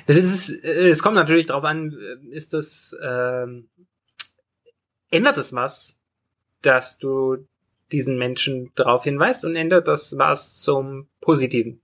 [0.07, 3.67] Das ist, äh, es kommt natürlich darauf an, äh, ist das, ähm,
[5.11, 5.95] ändert es was,
[6.61, 7.45] dass du
[7.91, 11.82] diesen Menschen darauf hinweist und ändert das was zum Positiven?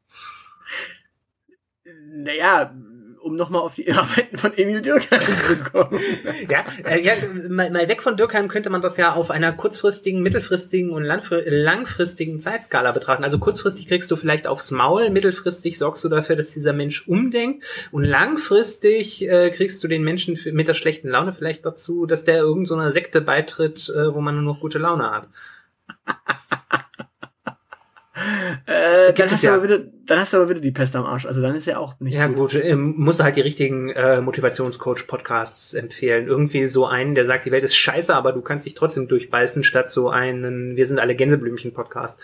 [2.12, 2.74] Naja,
[3.22, 6.00] um nochmal auf die Arbeiten von Emil Dürkheim zu kommen.
[6.50, 7.14] ja, äh, ja
[7.50, 12.40] mal, mal weg von Dürkheim könnte man das ja auf einer kurzfristigen, mittelfristigen und langfristigen
[12.40, 13.24] Zeitskala betrachten.
[13.24, 17.66] Also kurzfristig kriegst du vielleicht aufs Maul, mittelfristig sorgst du dafür, dass dieser Mensch umdenkt
[17.92, 22.26] und langfristig äh, kriegst du den Menschen für, mit der schlechten Laune vielleicht dazu, dass
[22.26, 25.28] der irgendeiner so Sekte beitritt, äh, wo man nur noch gute Laune hat.
[28.66, 29.52] Äh, dann, hast ja.
[29.52, 31.26] du aber wieder, dann hast du aber wieder die Pest am Arsch.
[31.26, 32.54] Also dann ist ja auch nicht Ja gut.
[32.54, 36.28] gut, ähm, musst du halt die richtigen äh, Motivationscoach-Podcasts empfehlen.
[36.28, 39.64] Irgendwie so einen, der sagt, die Welt ist scheiße, aber du kannst dich trotzdem durchbeißen,
[39.64, 42.20] statt so einen Wir sind alle Gänseblümchen-Podcast.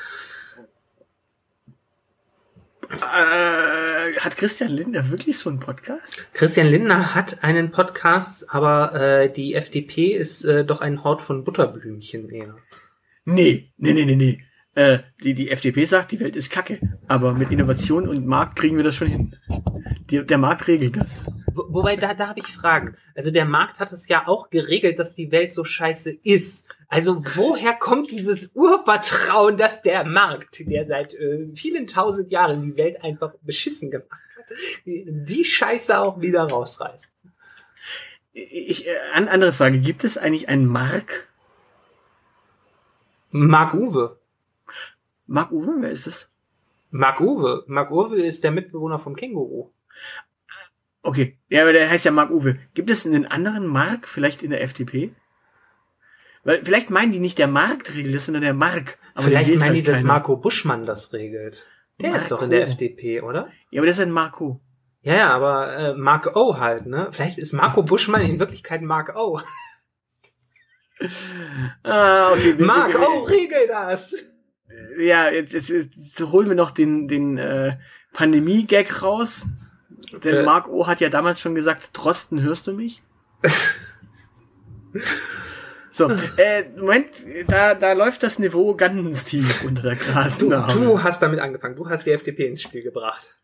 [2.90, 6.28] Äh, hat Christian Lindner wirklich so einen Podcast?
[6.34, 11.44] Christian Lindner hat einen Podcast, aber äh, die FDP ist äh, doch ein Hort von
[11.44, 12.56] Butterblümchen eher.
[13.26, 14.44] Nee, nee, nee, nee, nee.
[14.76, 16.80] Äh, die, die FDP sagt, die Welt ist kacke.
[17.08, 19.36] Aber mit Innovation und Markt kriegen wir das schon hin.
[20.10, 21.24] Die, der Markt regelt das.
[21.54, 22.98] Wo, wobei, da, da habe ich Fragen.
[23.16, 26.68] Also der Markt hat es ja auch geregelt, dass die Welt so scheiße ist.
[26.90, 32.78] Also woher kommt dieses Urvertrauen, dass der Markt, der seit äh, vielen tausend Jahren die
[32.78, 34.46] Welt einfach beschissen gemacht hat,
[34.86, 37.10] die Scheiße auch wieder rausreißt?
[38.34, 39.80] Ich, äh, an, andere Frage.
[39.80, 41.30] Gibt es eigentlich einen Mark?
[43.32, 44.20] Mark Uwe.
[45.28, 46.30] Mark Uwe, wer ist das?
[46.92, 47.64] Mark Uwe.
[47.68, 49.72] Mark Uwe ist der Mitbewohner vom Känguru.
[51.02, 52.58] Okay, ja, aber der heißt ja Mark Uwe.
[52.74, 55.12] Gibt es einen anderen Mark vielleicht in der FDP?
[56.44, 58.98] Weil vielleicht meinen die nicht der Markt regelt das, sondern der Mark.
[59.16, 60.08] Aber Vielleicht meinen die, halt dass keiner.
[60.08, 61.66] Marco Buschmann das regelt.
[62.00, 62.72] Der ist doch in der Marco.
[62.72, 63.50] FDP, oder?
[63.72, 64.62] Ja, aber das ist ein Marco.
[65.02, 67.08] Ja, ja, aber äh, Mark O halt, ne?
[67.12, 69.40] Vielleicht ist Marco Buschmann in Wirklichkeit Mark O.
[71.84, 72.56] Ah, okay.
[72.58, 74.16] Mark O, regel das!
[75.00, 77.78] Ja, jetzt, jetzt, jetzt holen wir noch den, den äh,
[78.14, 79.46] Pandemie-Gag raus.
[80.24, 80.44] Denn Äh.
[80.44, 80.88] Mark O.
[80.88, 83.02] hat ja damals schon gesagt, Drosten, hörst du mich?
[85.92, 87.08] so, äh, Moment,
[87.48, 90.74] da, da läuft das Niveau ganz tief unter der Du, Grasnarbe.
[90.74, 91.76] du hast damit angefangen.
[91.76, 93.36] Du hast die FDP ins Spiel gebracht.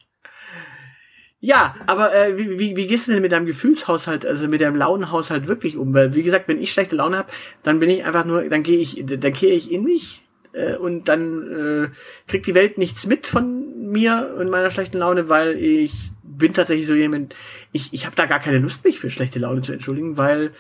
[1.43, 4.75] Ja, aber äh, wie, wie, wie gehst du denn mit deinem Gefühlshaushalt, also mit deinem
[4.75, 5.91] Launenhaushalt wirklich um?
[5.93, 7.31] Weil, wie gesagt, wenn ich schlechte Laune habe,
[7.63, 11.05] dann bin ich einfach nur, dann gehe ich, dann kehre ich in mich äh, und
[11.05, 11.89] dann äh,
[12.27, 16.87] kriegt die Welt nichts mit von mir und meiner schlechten Laune, weil ich bin tatsächlich
[16.87, 17.35] so jemand,
[17.71, 20.51] ich, ich habe da gar keine Lust, mich für schlechte Laune zu entschuldigen, weil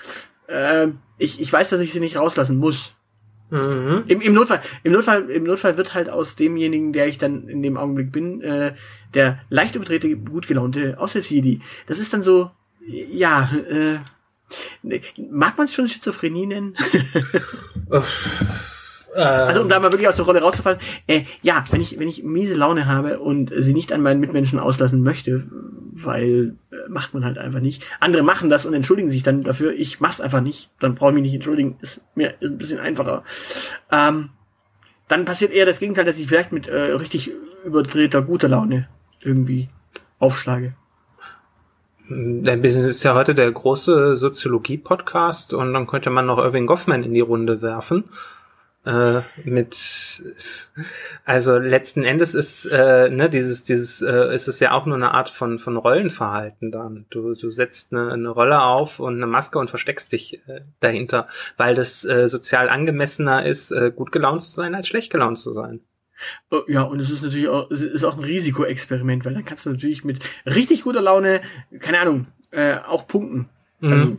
[0.47, 2.93] äh, ich, ich weiß, dass ich sie nicht rauslassen muss.
[3.49, 4.03] Mhm.
[4.07, 7.61] Im, Im Notfall, im Notfall, im Notfall wird halt aus demjenigen, der ich dann in
[7.61, 8.75] dem Augenblick bin, äh,
[9.13, 11.61] der leicht überdrehte, gut gelaunte Aushilfsjedi.
[11.87, 12.51] Das ist dann so,
[12.85, 13.99] ja, äh,
[14.83, 16.77] ne, mag man es schon Schizophrenie nennen?
[19.19, 22.23] also um da mal wirklich aus der Rolle rauszufallen, äh, ja, wenn ich, wenn ich
[22.23, 25.47] miese Laune habe und sie nicht an meinen Mitmenschen auslassen möchte,
[25.93, 27.83] weil äh, macht man halt einfach nicht.
[27.99, 29.73] Andere machen das und entschuldigen sich dann dafür.
[29.73, 30.69] Ich mach's einfach nicht.
[30.79, 31.77] Dann brauche ich mich nicht entschuldigen.
[31.81, 33.23] Ist mir ist ein bisschen einfacher.
[33.91, 34.29] Ähm,
[35.07, 37.31] dann passiert eher das Gegenteil, dass ich vielleicht mit äh, richtig
[37.65, 38.87] überdrehter guter Laune
[39.19, 39.69] irgendwie
[40.19, 40.73] aufschlage.
[42.09, 47.03] Dein Business ist ja heute der große Soziologie-Podcast und dann könnte man noch Irving Goffman
[47.03, 48.05] in die Runde werfen.
[48.83, 50.23] Äh, mit
[51.23, 55.13] also letzten Endes ist äh, ne dieses dieses äh, ist es ja auch nur eine
[55.13, 59.59] Art von von Rollenverhalten dann du du setzt eine, eine Rolle auf und eine Maske
[59.59, 64.49] und versteckst dich äh, dahinter weil das äh, sozial angemessener ist äh, gut gelaunt zu
[64.49, 65.81] sein als schlecht gelaunt zu sein
[66.49, 69.65] Oh, Ja, und es ist natürlich auch, es ist auch ein Risikoexperiment, weil dann kannst
[69.65, 71.41] du natürlich mit richtig guter Laune,
[71.79, 73.49] keine Ahnung, äh, auch punkten.
[73.81, 74.17] Also, Mhm.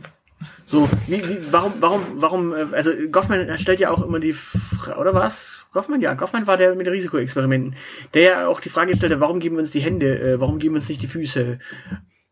[0.65, 4.99] So, wie, wie, warum, warum, warum, äh, also Goffman stellt ja auch immer die Frage,
[4.99, 5.65] oder was?
[5.73, 7.75] Goffman, ja, Goffman war der mit Risikoexperimenten,
[8.13, 10.59] der ja auch die Frage gestellt hat, warum geben wir uns die Hände, äh, warum
[10.59, 11.59] geben wir uns nicht die Füße?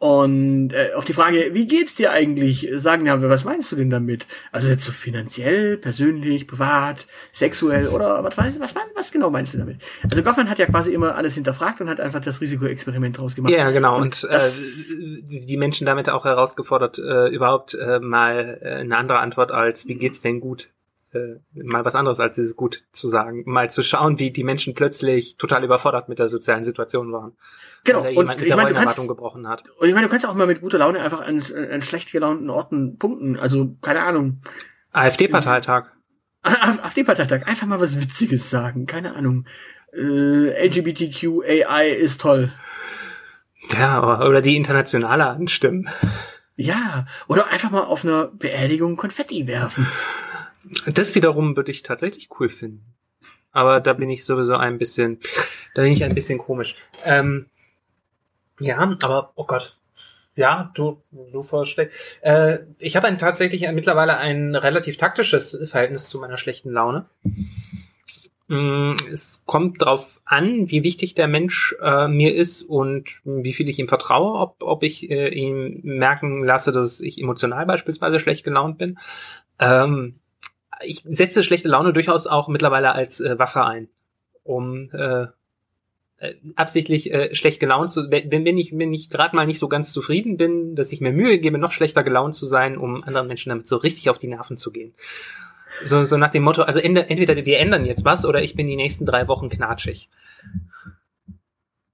[0.01, 3.91] Und äh, auf die Frage, wie geht's dir eigentlich, sagen ja, was meinst du denn
[3.91, 4.25] damit?
[4.51, 9.59] Also jetzt so finanziell, persönlich, privat, sexuell oder was, was, was, was genau meinst du
[9.59, 9.77] damit?
[10.09, 13.53] Also Goffman hat ja quasi immer alles hinterfragt und hat einfach das Risikoexperiment draus gemacht.
[13.53, 13.97] Ja, genau.
[14.01, 19.19] Und, äh, das- die Menschen damit auch herausgefordert, äh, überhaupt äh, mal äh, eine andere
[19.19, 20.69] Antwort als wie geht's denn gut?
[21.13, 23.43] Äh, mal was anderes als dieses gut zu sagen.
[23.45, 27.33] Mal zu schauen, wie die Menschen plötzlich total überfordert mit der sozialen Situation waren.
[27.83, 29.63] Genau, Weil und jemand mit ich der meine, du kannst, gebrochen hat.
[29.77, 32.49] und ich meine, du kannst auch mal mit guter Laune einfach an, an schlecht gelaunten
[32.49, 33.37] Orten punkten.
[33.37, 34.41] Also, keine Ahnung.
[34.93, 35.87] AfD-Parteitag.
[36.43, 38.85] Auf dem Parteitag einfach mal was Witziges sagen.
[38.85, 39.45] Keine Ahnung.
[39.93, 42.53] Äh, LGBTQAI ist toll.
[43.77, 45.89] Ja, oder die Internationale anstimmen.
[46.55, 49.85] Ja, oder einfach mal auf einer Beerdigung Konfetti werfen.
[50.87, 52.85] Das wiederum würde ich tatsächlich cool finden.
[53.51, 55.19] Aber da bin ich sowieso ein bisschen,
[55.75, 56.75] da bin ich ein bisschen komisch.
[57.03, 57.47] Ähm,
[58.59, 59.77] ja, aber oh Gott.
[60.35, 62.19] Ja, du, du vorschlägst.
[62.21, 67.05] Äh, ich habe ein, tatsächlich ein, mittlerweile ein relativ taktisches Verhältnis zu meiner schlechten Laune.
[68.47, 73.67] Mm, Es kommt drauf an, wie wichtig der Mensch äh, mir ist und wie viel
[73.67, 78.45] ich ihm vertraue, ob, ob ich äh, ihm merken lasse, dass ich emotional beispielsweise schlecht
[78.45, 78.99] gelaunt bin.
[79.59, 80.20] Ähm,
[80.83, 83.87] ich setze schlechte Laune durchaus auch mittlerweile als äh, Waffe ein,
[84.43, 85.27] um äh,
[86.17, 89.67] äh, absichtlich äh, schlecht gelaunt zu wenn, wenn ich wenn ich gerade mal nicht so
[89.67, 93.27] ganz zufrieden bin, dass ich mir Mühe gebe, noch schlechter gelaunt zu sein, um anderen
[93.27, 94.93] Menschen damit so richtig auf die Nerven zu gehen.
[95.83, 98.75] So, so nach dem Motto, also entweder wir ändern jetzt was oder ich bin die
[98.75, 100.09] nächsten drei Wochen knatschig.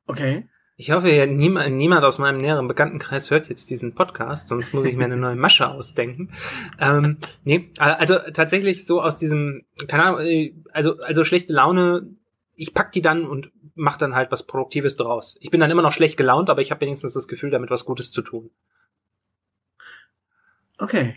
[0.07, 0.47] Okay.
[0.79, 4.85] Ich hoffe, ja, niemand, niemand aus meinem näheren Bekanntenkreis hört jetzt diesen Podcast, sonst muss
[4.85, 6.29] ich mir eine neue Masche ausdenken.
[6.79, 12.07] Ähm, nee, also tatsächlich so aus diesem, keine Ahnung, äh, also, also schlechte Laune,
[12.53, 15.35] ich pack die dann und mach dann halt was Produktives draus.
[15.39, 17.83] Ich bin dann immer noch schlecht gelaunt, aber ich habe wenigstens das Gefühl, damit was
[17.83, 18.51] Gutes zu tun.
[20.77, 21.15] Okay.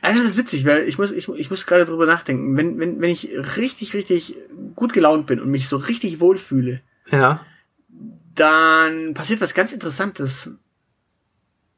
[0.00, 2.56] Also das ist witzig, weil ich muss, ich, ich muss gerade drüber nachdenken.
[2.56, 4.36] Wenn, wenn, wenn ich richtig, richtig
[4.76, 7.44] gut gelaunt bin und mich so richtig wohlfühle, ja.
[8.34, 10.50] Dann passiert was ganz Interessantes.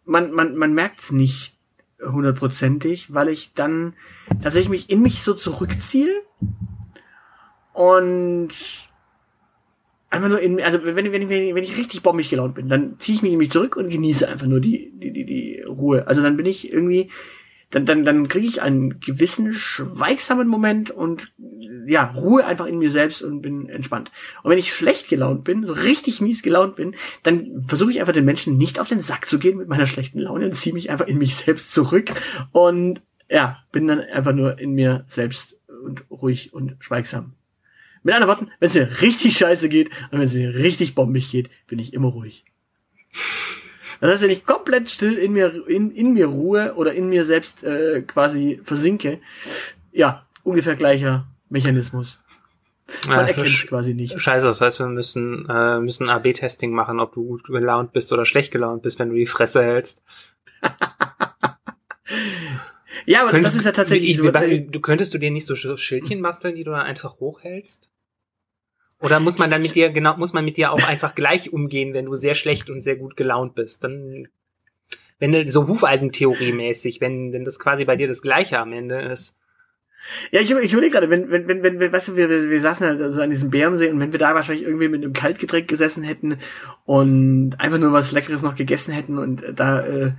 [0.04, 1.56] Man, man, man merkt es nicht
[2.00, 3.94] hundertprozentig, weil ich dann
[4.42, 6.22] tatsächlich mich in mich so zurückziehe
[7.72, 8.50] und
[10.10, 13.16] einfach nur in, also wenn, wenn, wenn, wenn ich richtig bombig gelaunt bin, dann ziehe
[13.16, 16.06] ich mich in mich zurück und genieße einfach nur die, die, die, die Ruhe.
[16.06, 17.10] Also dann bin ich irgendwie
[17.74, 21.32] dann, dann, dann kriege ich einen gewissen schweigsamen Moment und
[21.86, 24.12] ja, Ruhe einfach in mir selbst und bin entspannt.
[24.42, 28.12] Und wenn ich schlecht gelaunt bin, so richtig mies gelaunt bin, dann versuche ich einfach
[28.12, 30.88] den Menschen nicht auf den Sack zu gehen mit meiner schlechten Laune und ziehe mich
[30.88, 32.12] einfach in mich selbst zurück
[32.52, 37.34] und ja, bin dann einfach nur in mir selbst und ruhig und schweigsam.
[38.04, 41.30] Mit anderen Worten, wenn es mir richtig scheiße geht und wenn es mir richtig bombig
[41.30, 42.44] geht, bin ich immer ruhig.
[44.00, 47.24] Das heißt, wenn ich komplett still in mir, in, in mir ruhe oder in mir
[47.24, 49.20] selbst äh, quasi versinke,
[49.92, 52.18] ja, ungefähr gleicher Mechanismus.
[53.08, 54.20] Man ja, erkennt es quasi nicht.
[54.20, 58.26] Scheiße, das heißt, wir müssen, äh, müssen AB-Testing machen, ob du gut gelaunt bist oder
[58.26, 60.02] schlecht gelaunt bist, wenn du die Fresse hältst.
[63.06, 64.30] ja, aber Könnt, das ist ja tatsächlich ich, so.
[64.30, 67.88] Du könntest du dir nicht so Schildchen basteln, die du dann einfach hochhältst?
[69.04, 71.92] Oder muss man dann mit dir, genau, muss man mit dir auch einfach gleich umgehen,
[71.92, 73.84] wenn du sehr schlecht und sehr gut gelaunt bist?
[73.84, 74.28] Dann,
[75.18, 79.36] wenn du so Hufeisentheorie-mäßig, wenn, wenn das quasi bei dir das Gleiche am Ende ist.
[80.30, 82.86] Ja, ich, ich überlege gerade, wenn, wenn, wenn, wenn, wenn, weißt du, wir, wir saßen
[82.86, 86.02] halt so an diesem Bärensee und wenn wir da wahrscheinlich irgendwie mit einem Kaltgetränk gesessen
[86.02, 86.38] hätten
[86.86, 90.12] und einfach nur was Leckeres noch gegessen hätten und da äh,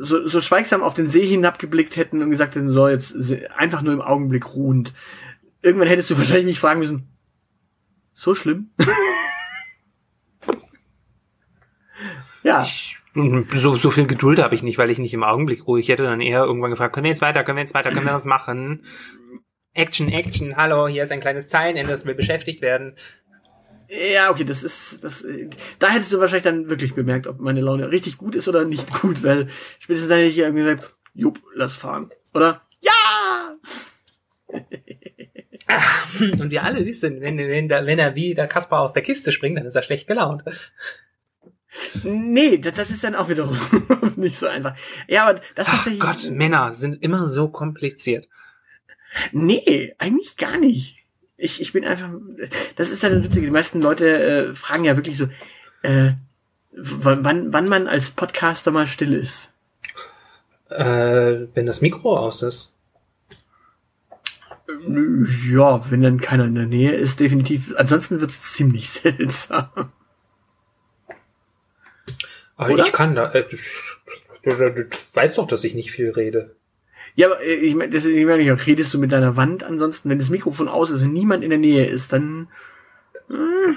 [0.00, 3.14] so, so schweigsam auf den See hinabgeblickt hätten und gesagt hätten, so jetzt
[3.56, 4.92] einfach nur im Augenblick ruhend.
[5.62, 7.11] Irgendwann hättest du wahrscheinlich mich fragen müssen,
[8.22, 8.70] so schlimm?
[12.44, 12.66] ja.
[13.54, 16.20] so, so viel Geduld habe ich nicht, weil ich nicht im Augenblick ruhig hätte dann
[16.20, 18.84] eher irgendwann gefragt, können wir jetzt weiter, können wir jetzt weiter, können wir was machen?
[19.74, 22.94] Action, Action, hallo, hier ist ein kleines Zeilenende, das will beschäftigt werden.
[23.88, 25.26] Ja, okay, das ist, das,
[25.80, 28.88] da hättest du wahrscheinlich dann wirklich bemerkt, ob meine Laune richtig gut ist oder nicht
[29.00, 29.48] gut, weil
[29.80, 32.12] spätestens dann hätte ich irgendwie gesagt, jupp, lass fahren.
[32.32, 32.62] Oder?
[32.80, 33.56] Ja!
[36.20, 39.32] Und wir alle wissen, wenn, wenn, da, wenn er wie der Kaspar aus der Kiste
[39.32, 40.42] springt, dann ist er schlecht gelaunt.
[42.02, 43.58] Nee, das, das ist dann auch wiederum
[44.16, 44.76] nicht so einfach.
[45.08, 46.00] Ja, aber das Ach tatsächlich.
[46.00, 48.28] Gott, Männer sind immer so kompliziert.
[49.32, 50.98] Nee, eigentlich gar nicht.
[51.36, 52.10] Ich, ich bin einfach.
[52.76, 53.46] Das ist ja das Witzige.
[53.46, 55.28] Die meisten Leute äh, fragen ja wirklich so,
[55.82, 56.12] äh,
[56.72, 59.50] wann, wann man als Podcaster mal still ist.
[60.68, 62.72] Äh, wenn das Mikro aus ist.
[65.50, 67.74] Ja, wenn dann keiner in der Nähe ist, definitiv.
[67.76, 69.92] Ansonsten wird es ziemlich seltsam.
[72.56, 72.84] Aber Oder?
[72.84, 73.32] ich kann da.
[73.32, 73.56] Äh, du,
[74.44, 76.56] du, du, weißt doch, dass ich nicht viel rede.
[77.14, 79.64] Ja, aber äh, ich meine, deswegen meine ich auch, redest du mit deiner Wand?
[79.64, 82.48] Ansonsten, wenn das Mikrofon aus ist und niemand in der Nähe ist, dann.
[83.28, 83.76] Hm,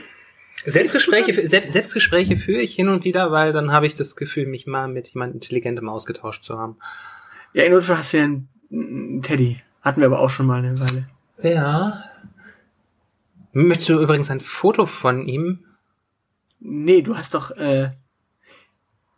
[0.66, 4.66] Selbstgespräche, Selbst, Selbstgespräche führe ich hin und wieder, weil dann habe ich das Gefühl, mich
[4.66, 6.78] mal mit jemand Intelligentem ausgetauscht zu haben.
[7.54, 9.62] Ja, in Notfall hast du ja einen, einen Teddy.
[9.86, 11.08] Hatten wir aber auch schon mal eine Weile.
[11.44, 12.04] Ja.
[13.54, 15.64] Möchtest du übrigens ein Foto von ihm?
[16.60, 17.92] Nee, du hast doch äh,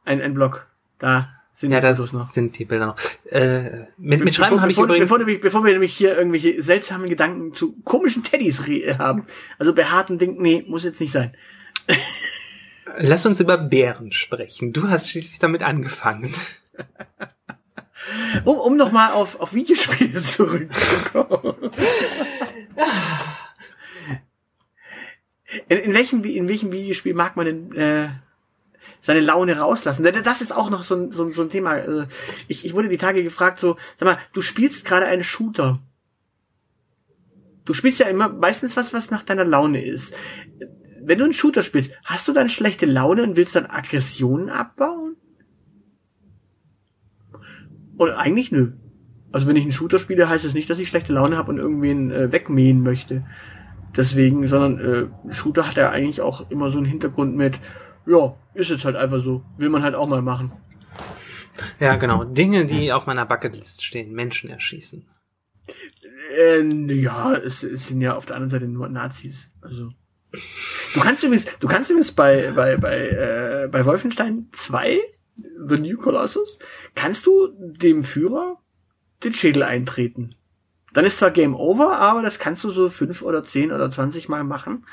[0.04, 0.68] ein, ein Blog.
[1.00, 2.30] Da sind ja, die Fotos noch.
[2.32, 2.98] sind die Bilder noch.
[3.32, 5.06] Äh, mit, mit Schreiben habe ich übrigens...
[5.06, 8.62] Bevor, bevor, bevor wir nämlich hier irgendwelche seltsamen Gedanken zu komischen Teddys
[9.00, 9.26] haben,
[9.58, 11.34] also behaarten Dingen, nee, muss jetzt nicht sein.
[12.98, 14.74] Lass uns über Bären sprechen.
[14.74, 16.34] Du hast schließlich damit angefangen.
[18.46, 21.72] Um, um nochmal auf, auf Videospiele zurückzukommen.
[25.68, 28.10] in, in, welchem, in welchem Videospiel mag man denn äh,
[29.02, 30.04] seine Laune rauslassen?
[30.04, 31.72] Denn das ist auch noch so ein, so, so ein Thema.
[31.72, 32.06] Also
[32.48, 35.80] ich, ich wurde die Tage gefragt, so, sag mal, du spielst gerade einen Shooter.
[37.66, 40.14] Du spielst ja immer meistens was, was nach deiner Laune ist.
[41.02, 45.18] Wenn du einen Shooter spielst, hast du dann schlechte Laune und willst dann Aggressionen abbauen?
[47.98, 48.74] Und eigentlich nö.
[49.32, 51.52] Also wenn ich einen Shooter spiele, heißt es das nicht, dass ich schlechte Laune habe
[51.52, 53.26] und irgendwen äh, wegmähen möchte.
[53.96, 57.60] deswegen, sondern äh, Shooter hat ja eigentlich auch immer so einen Hintergrund mit,
[58.06, 60.52] ja, ist jetzt halt einfach so, will man halt auch mal machen.
[61.80, 62.24] Ja, genau.
[62.24, 64.14] Dinge, die auf meiner Bucketlist stehen.
[64.14, 65.06] Menschen erschießen.
[66.38, 69.50] Äh, ja, es, es sind ja auf der anderen Seite nur Nazis.
[69.62, 69.92] Also.
[70.94, 75.00] Du kannst übrigens, du kannst übrigens bei, bei, bei, äh, bei Wolfenstein 2,
[75.38, 76.60] The New Colossus,
[76.96, 78.58] kannst du dem Führer
[79.24, 80.36] den Schädel eintreten.
[80.94, 84.30] Dann ist zwar Game Over, aber das kannst du so fünf oder zehn oder zwanzig
[84.30, 84.86] Mal machen.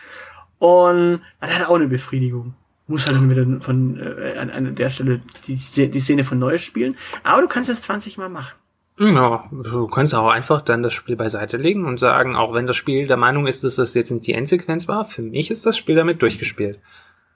[0.58, 2.54] Und das hat auch eine Befriedigung.
[2.86, 5.56] Muss halt dann wieder von äh, an, an der Stelle die,
[5.90, 6.96] die Szene von neu spielen.
[7.22, 8.54] Aber du kannst es 20 Mal machen.
[8.98, 12.76] Ja, du kannst auch einfach dann das Spiel beiseite legen und sagen, auch wenn das
[12.76, 15.76] Spiel der Meinung ist, dass das jetzt nicht die Endsequenz war, für mich ist das
[15.76, 16.78] Spiel damit durchgespielt.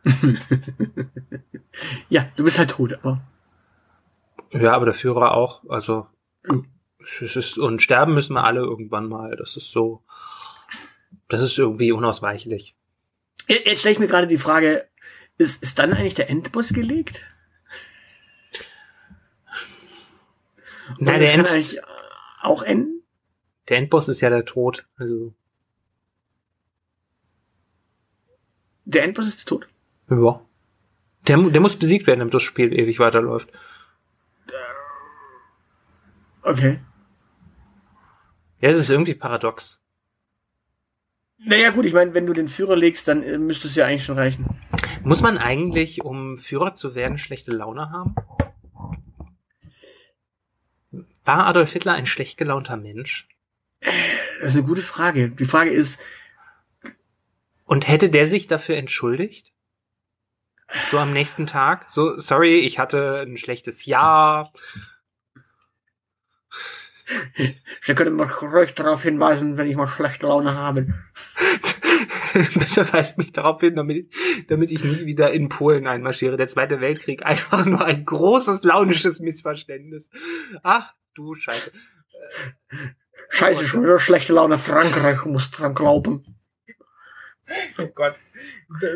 [2.08, 3.20] ja, du bist halt tot, aber.
[4.52, 6.06] Ja, aber der Führer auch, also
[7.20, 9.36] es ist, und sterben müssen wir alle irgendwann mal.
[9.36, 10.02] Das ist so,
[11.28, 12.74] das ist irgendwie unausweichlich.
[13.46, 14.86] Jetzt stelle ich mir gerade die Frage,
[15.38, 17.20] ist, ist dann eigentlich der Endboss gelegt?
[20.98, 21.80] Nein, der kann End eigentlich
[22.40, 23.02] auch enden?
[23.68, 24.86] Der Endboss ist ja der Tod.
[24.96, 25.34] Also.
[28.84, 29.68] Der Endboss ist der Tod?
[30.10, 30.40] Ja.
[31.26, 33.50] Der, der muss besiegt werden, damit das Spiel ewig weiterläuft.
[36.42, 36.80] Okay.
[38.60, 39.80] Ja, es ist irgendwie paradox.
[41.38, 44.04] Naja, gut, ich meine, wenn du den Führer legst, dann äh, müsste es ja eigentlich
[44.04, 44.46] schon reichen.
[45.04, 48.14] Muss man eigentlich, um Führer zu werden, schlechte Laune haben?
[51.24, 53.28] War Adolf Hitler ein schlecht gelaunter Mensch?
[53.80, 55.30] Das ist eine gute Frage.
[55.30, 56.00] Die Frage ist.
[57.66, 59.52] Und hätte der sich dafür entschuldigt?
[60.90, 61.88] So am nächsten Tag?
[61.88, 64.52] So, sorry, ich hatte ein schlechtes Jahr.
[67.80, 70.88] Sie können mich ruhig darauf hinweisen, wenn ich mal schlechte Laune habe.
[72.34, 74.12] Bitte weist mich darauf hin, damit,
[74.48, 76.36] damit ich nie wieder in Polen einmarschiere.
[76.36, 80.10] Der Zweite Weltkrieg, einfach nur ein großes launisches Missverständnis.
[80.62, 81.72] Ach, du Scheiße.
[83.30, 84.58] Scheiße, schon wieder schlechte Laune.
[84.58, 86.37] Frankreich muss dran glauben.
[87.78, 88.16] Oh Gott.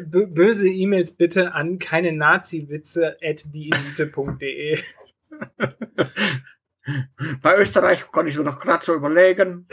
[0.06, 4.78] B böse E-Mails bitte an keine Nazi-Witze at dieelite.de.
[7.42, 9.66] Bei Österreich konnte ich nur noch gerade so überlegen.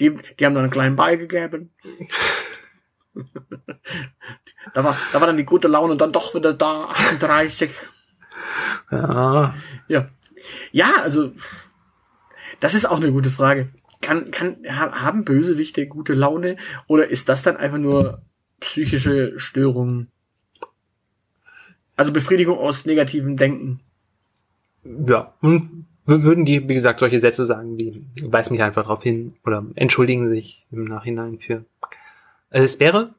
[0.00, 1.72] Die, die haben dann einen kleinen Ball gegeben.
[4.74, 7.70] da, war, da war dann die gute Laune dann doch wieder da, 38.
[8.90, 9.54] Ja.
[9.88, 10.08] Ja.
[10.72, 11.32] Ja, also,
[12.58, 13.72] das ist auch eine gute Frage.
[14.02, 18.20] Kann, kann, haben Bösewichte gute Laune oder ist das dann einfach nur
[18.60, 20.08] psychische Störungen?
[21.96, 23.80] Also Befriedigung aus negativem Denken.
[24.84, 29.34] Ja, und würden die, wie gesagt, solche Sätze sagen wie, weis mich einfach darauf hin
[29.44, 31.64] oder entschuldigen sich im Nachhinein für.
[32.50, 33.14] Also es wäre,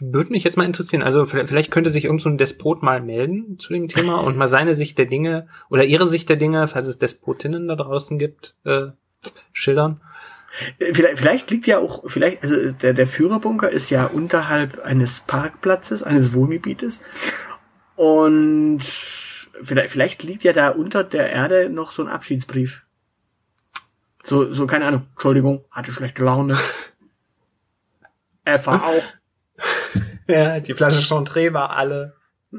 [0.00, 3.58] würde mich jetzt mal interessieren, also vielleicht könnte sich irgend so ein Despot mal melden
[3.58, 6.86] zu dem Thema und mal seine Sicht der Dinge oder ihre Sicht der Dinge, falls
[6.86, 8.88] es Despotinnen da draußen gibt, äh,
[9.52, 10.00] schildern.
[10.78, 16.04] Vielleicht, vielleicht liegt ja auch, vielleicht, also der, der Führerbunker ist ja unterhalb eines Parkplatzes,
[16.04, 17.02] eines Wohngebietes
[17.96, 18.82] und
[19.62, 22.82] vielleicht, vielleicht liegt ja da unter der Erde noch so ein Abschiedsbrief.
[24.22, 25.06] So, so, keine Ahnung.
[25.12, 26.56] Entschuldigung, hatte schlechte Laune.
[28.44, 29.02] Er war auch.
[30.26, 32.16] Ja, die Flasche Chantre war alle.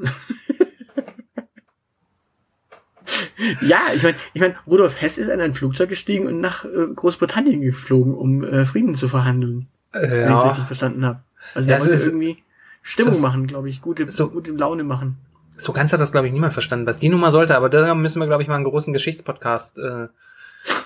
[3.60, 6.68] ja, ich meine, ich mein, Rudolf Hess ist in ein Flugzeug gestiegen und nach äh,
[6.94, 9.66] Großbritannien geflogen, um äh, Frieden zu verhandeln.
[9.94, 10.00] Ja.
[10.02, 11.20] Wenn ich es richtig verstanden habe.
[11.54, 12.42] Also der Das wollte irgendwie
[12.82, 15.16] Stimmung das- machen, glaube ich, gute, so- gute Laune machen.
[15.58, 18.20] So ganz hat das, glaube ich, niemand verstanden, was die Nummer sollte, aber da müssen
[18.20, 20.08] wir, glaube ich, mal einen großen Geschichtspodcast äh,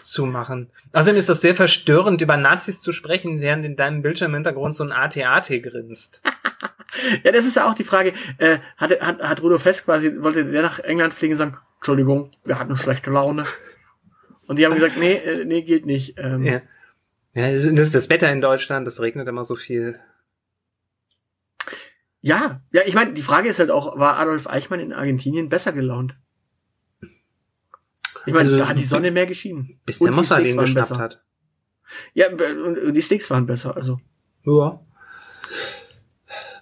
[0.03, 0.69] zu machen.
[0.93, 4.93] Außerdem ist das sehr verstörend, über Nazis zu sprechen, während in deinem Bildschirmhintergrund so ein
[4.93, 6.21] AT-AT grinst.
[7.23, 8.13] Ja, das ist ja auch die Frage.
[8.39, 12.31] Äh, hat, hat, hat Rudolf Hess quasi, wollte der nach England fliegen und sagen, Entschuldigung,
[12.45, 13.45] wir hatten schlechte Laune.
[14.47, 16.15] Und die haben gesagt, nee, äh, nee, gilt nicht.
[16.19, 16.61] Ähm, Ja.
[17.33, 19.99] Ja, das ist das Wetter in Deutschland, das regnet immer so viel.
[22.21, 25.73] ja, ja, ich meine, die Frage ist halt auch, war Adolf Eichmann in Argentinien besser
[25.73, 26.17] gelaunt?
[28.27, 29.81] Ich meine, Also, da hat die Sonne mehr geschienen.
[29.87, 30.99] Bis der Mossad waren geschnappt besser.
[30.99, 31.25] hat.
[32.13, 32.41] Ja, und
[32.79, 34.01] und die Steaks waren besser, also.
[34.45, 34.85] Ja.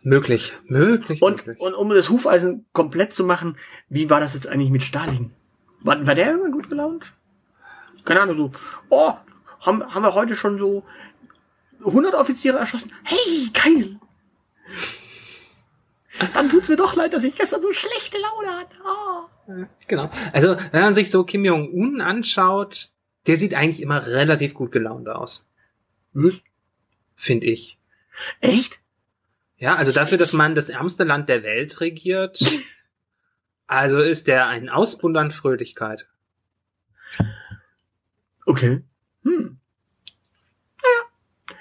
[0.09, 1.61] Möglich, möglich, Und, möglich.
[1.61, 3.59] und um das Hufeisen komplett zu machen,
[3.91, 5.33] wie war das jetzt eigentlich mit Stalin?
[5.81, 7.13] War, war der irgendwann gut gelaunt?
[8.07, 8.53] Keine Ahnung, so,
[8.89, 9.13] oh,
[9.61, 10.83] haben, haben wir heute schon so
[11.85, 12.91] 100 Offiziere erschossen?
[13.05, 14.01] Hey, geil!
[16.33, 18.77] Dann tut's mir doch leid, dass ich gestern so schlechte Laune hatte.
[18.85, 19.67] Oh.
[19.87, 20.11] Genau.
[20.33, 22.91] Also, wenn man sich so Kim Jong-un anschaut,
[23.27, 25.47] der sieht eigentlich immer relativ gut gelaunt aus.
[26.15, 26.35] Was?
[27.15, 27.79] finde ich.
[28.41, 28.81] Echt?
[29.59, 32.41] Ja, also dafür, dass man das ärmste Land der Welt regiert,
[33.67, 36.07] also ist der ein Ausbund an Fröhlichkeit.
[38.47, 38.83] Okay.
[39.25, 39.59] Hm.
[40.83, 41.57] Naja.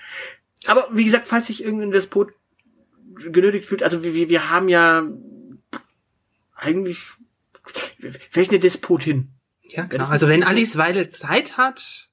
[0.67, 2.31] Aber wie gesagt, falls sich irgendein Despot
[3.15, 5.03] genötigt fühlt, also wir, wir haben ja
[6.55, 6.99] eigentlich
[8.29, 9.31] vielleicht eine Despotin.
[9.63, 10.05] Ja, genau.
[10.05, 12.06] Also wenn Alice Weidel Zeit hat.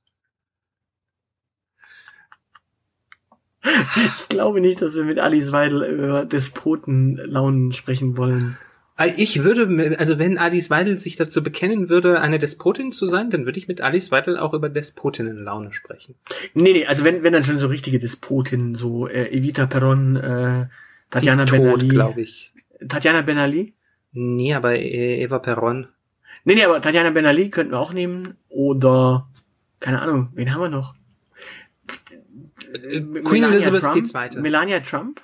[4.19, 8.59] Ich glaube nicht, dass wir mit Alice Weidel über Despotenlaunen sprechen wollen.
[8.99, 13.31] Äh, ich würde, also wenn Alice Weidel sich dazu bekennen würde, eine Despotin zu sein,
[13.31, 16.15] dann würde ich mit Alice Weidel auch über Despotinnenlaune sprechen.
[16.55, 20.67] Nee, nee, also wenn, wenn dann schon so richtige Despotinnen, so äh, Evita Peron, äh,
[21.11, 21.89] Tatjana Ben Ali.
[21.89, 22.53] glaube ich.
[22.89, 23.75] Tatjana Ben Ali?
[24.13, 25.89] Nee, aber äh, Eva Peron.
[26.45, 28.37] Nee, nee, aber Tatjana Ben Ali könnten wir auch nehmen.
[28.49, 29.29] Oder,
[29.81, 30.95] keine Ahnung, wen haben wir noch?
[32.75, 33.95] Queen Melania Elizabeth Trump?
[33.95, 34.41] die Zweite.
[34.41, 35.21] Melania Trump?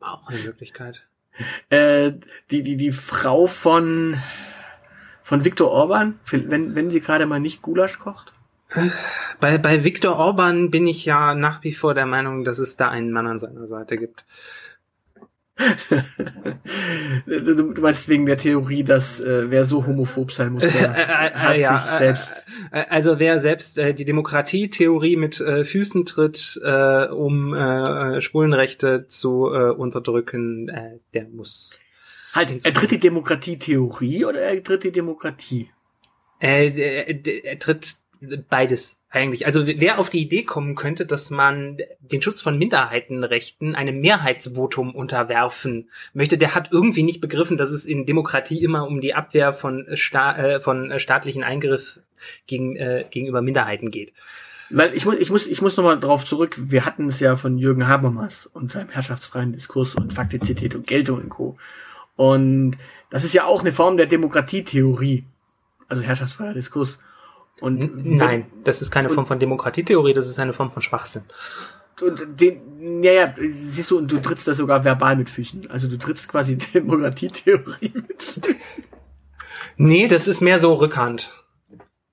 [0.00, 1.06] Auch eine Möglichkeit.
[1.70, 2.12] Äh,
[2.50, 4.20] die, die, die Frau von,
[5.22, 8.32] von Viktor Orban, wenn, wenn sie gerade mal nicht Gulasch kocht?
[9.38, 12.88] Bei, bei Viktor Orban bin ich ja nach wie vor der Meinung, dass es da
[12.88, 14.24] einen Mann an seiner Seite gibt.
[17.26, 21.02] Du, du meinst wegen der Theorie, dass äh, wer so homophob sein muss, der äh,
[21.02, 22.44] äh, hasst ja, sich selbst.
[22.70, 29.06] Äh, also wer selbst äh, die Demokratietheorie mit äh, Füßen tritt, äh, um äh, Schwulenrechte
[29.08, 31.70] zu äh, unterdrücken, äh, der muss.
[32.32, 35.70] Halt, er tritt die Demokratietheorie oder er tritt die Demokratie?
[36.40, 37.96] Äh, er, er tritt
[38.48, 39.46] beides eigentlich.
[39.46, 44.94] Also wer auf die Idee kommen könnte, dass man den Schutz von Minderheitenrechten einem Mehrheitsvotum
[44.94, 49.52] unterwerfen möchte, der hat irgendwie nicht begriffen, dass es in Demokratie immer um die Abwehr
[49.52, 52.00] von, Sta äh, von staatlichen Eingriff
[52.46, 54.12] gegen, äh, gegenüber Minderheiten geht.
[54.70, 56.56] Weil ich muss, ich muss, ich muss nochmal drauf zurück.
[56.58, 61.20] Wir hatten es ja von Jürgen Habermas und seinem herrschaftsfreien Diskurs und Faktizität und Geltung
[61.20, 61.58] und Co.
[62.16, 62.78] Und
[63.10, 65.24] das ist ja auch eine Form der Demokratietheorie.
[65.88, 66.98] Also herrschaftsfreier Diskurs.
[67.62, 71.22] Und Nein, das ist keine Form von Demokratietheorie, das ist eine Form von Schwachsinn.
[72.00, 75.70] Und den, ja, ja, siehst du, und du trittst das sogar verbal mit Füßen.
[75.70, 78.84] Also du trittst quasi Demokratietheorie mit Füßen.
[79.76, 81.32] Nee, das ist mehr so Rückhand.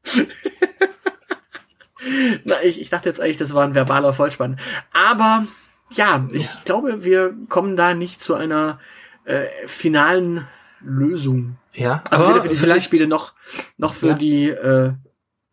[2.44, 4.60] Na, ich, ich dachte jetzt eigentlich, das war ein verbaler Vollspann.
[4.94, 5.48] Aber
[5.92, 6.52] ja, ich ja.
[6.66, 8.80] glaube, wir kommen da nicht zu einer
[9.26, 10.48] äh, finalen
[10.82, 11.58] Lösung.
[11.74, 13.34] Ja, also aber weder für die vielleicht Spiele noch
[13.78, 14.14] noch für ja.
[14.14, 14.94] die äh,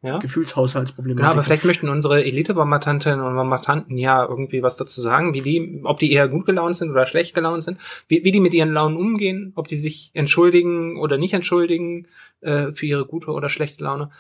[0.07, 0.19] ja?
[0.19, 1.21] Gefühlshaushaltsprobleme.
[1.21, 5.81] Genau, aber vielleicht möchten unsere Elite-Bombardantinnen und Bombardanten ja irgendwie was dazu sagen, wie die,
[5.85, 7.79] ob die eher gut gelaunt sind oder schlecht gelaunt sind,
[8.09, 12.07] wie, wie die mit ihren Launen umgehen, ob die sich entschuldigen oder nicht entschuldigen
[12.41, 14.11] äh, für ihre gute oder schlechte Laune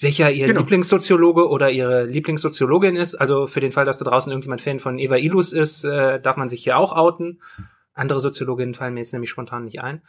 [0.00, 0.60] welcher ihr genau.
[0.60, 3.14] Lieblingssoziologe oder ihre Lieblingssoziologin ist.
[3.14, 6.36] Also für den Fall, dass da draußen irgendjemand Fan von Eva Ilus ist, äh, darf
[6.36, 7.40] man sich hier auch outen.
[7.92, 10.00] Andere Soziologinnen fallen mir jetzt nämlich spontan nicht ein.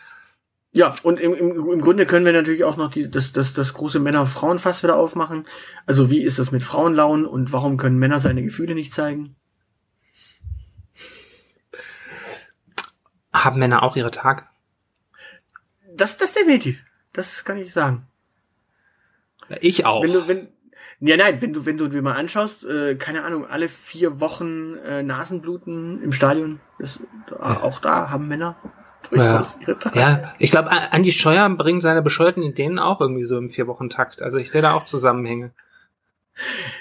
[0.74, 3.74] Ja, und im, im, im Grunde können wir natürlich auch noch die, das, das, das
[3.74, 5.46] große Männer-Frauen-Fass wieder aufmachen.
[5.86, 9.36] Also wie ist das mit Frauenlauen und warum können Männer seine Gefühle nicht zeigen?
[13.34, 14.44] Haben Männer auch ihre Tage?
[15.94, 16.82] Das, das definitiv.
[17.12, 18.08] Das kann ich sagen.
[19.60, 20.04] Ich auch.
[20.04, 20.48] Wenn du, wenn,
[21.02, 24.76] ja, nein, wenn du, wenn du dir mal anschaust, äh, keine Ahnung, alle vier Wochen
[24.78, 27.00] äh, Nasenbluten im Stadion, das,
[27.30, 27.62] ja.
[27.62, 28.56] auch da haben Männer
[29.12, 29.46] ja.
[29.94, 34.22] ja, ich glaube, Andi Scheuer bringt seine bescheuerten Ideen auch irgendwie so im Vier-Wochen-Takt.
[34.22, 35.52] Also ich sehe da auch Zusammenhänge.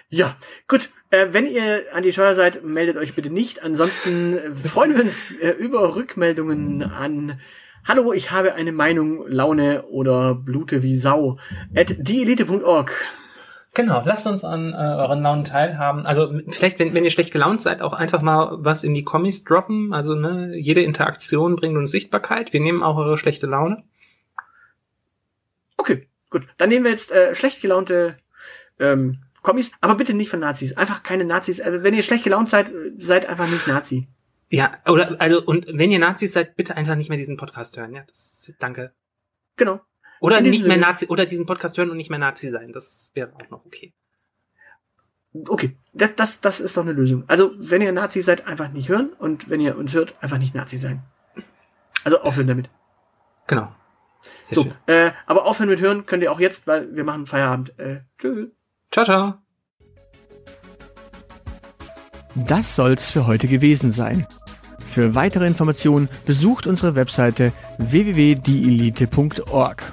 [0.09, 0.37] Ja,
[0.69, 0.91] gut.
[1.11, 3.63] Äh, wenn ihr Andi Scheuer seid, meldet euch bitte nicht.
[3.63, 7.41] Ansonsten freuen wir uns äh, über Rückmeldungen an
[7.89, 11.39] Hallo, ich habe eine Meinung, Laune oder blute wie Sau
[11.75, 12.93] at dieelite.org.
[13.73, 16.05] Genau, lasst uns an äh, euren Launen teilhaben.
[16.05, 19.45] Also vielleicht, wenn, wenn ihr schlecht gelaunt seid, auch einfach mal was in die Kommis
[19.45, 19.93] droppen.
[19.93, 22.53] Also ne, jede Interaktion bringt uns Sichtbarkeit.
[22.53, 23.85] Wir nehmen auch eure schlechte Laune.
[25.77, 26.49] Okay, gut.
[26.57, 28.17] Dann nehmen wir jetzt äh, schlecht gelaunte
[28.81, 30.77] ähm, Kommis, aber bitte nicht von Nazis.
[30.77, 31.61] Einfach keine Nazis.
[31.61, 34.09] Also, wenn ihr schlecht gelaunt seid, seid einfach nicht Nazi.
[34.51, 37.95] Ja, oder also und wenn ihr Nazis seid, bitte einfach nicht mehr diesen Podcast hören.
[37.95, 38.93] Ja, das, danke.
[39.57, 39.81] Genau.
[40.21, 42.73] Oder nicht mehr Nazi, oder diesen Podcast hören und nicht mehr Nazi sein.
[42.73, 43.95] Das wäre auch noch okay.
[45.33, 47.25] Okay, das, das, das ist doch eine Lösung.
[47.29, 50.55] Also, wenn ihr Nazi seid, einfach nicht hören und wenn ihr uns hört, einfach nicht
[50.55, 51.03] Nazi sein.
[52.05, 52.69] Also aufhören damit.
[53.47, 53.73] Genau.
[54.45, 57.79] Sehr so, äh, aber aufhören mit hören könnt ihr auch jetzt, weil wir machen Feierabend.
[57.79, 58.49] Äh, tschüss.
[58.91, 59.35] Ciao, ciao.
[62.35, 64.27] Das soll's für heute gewesen sein.
[64.87, 69.93] Für weitere Informationen besucht unsere Webseite www.dielite.org.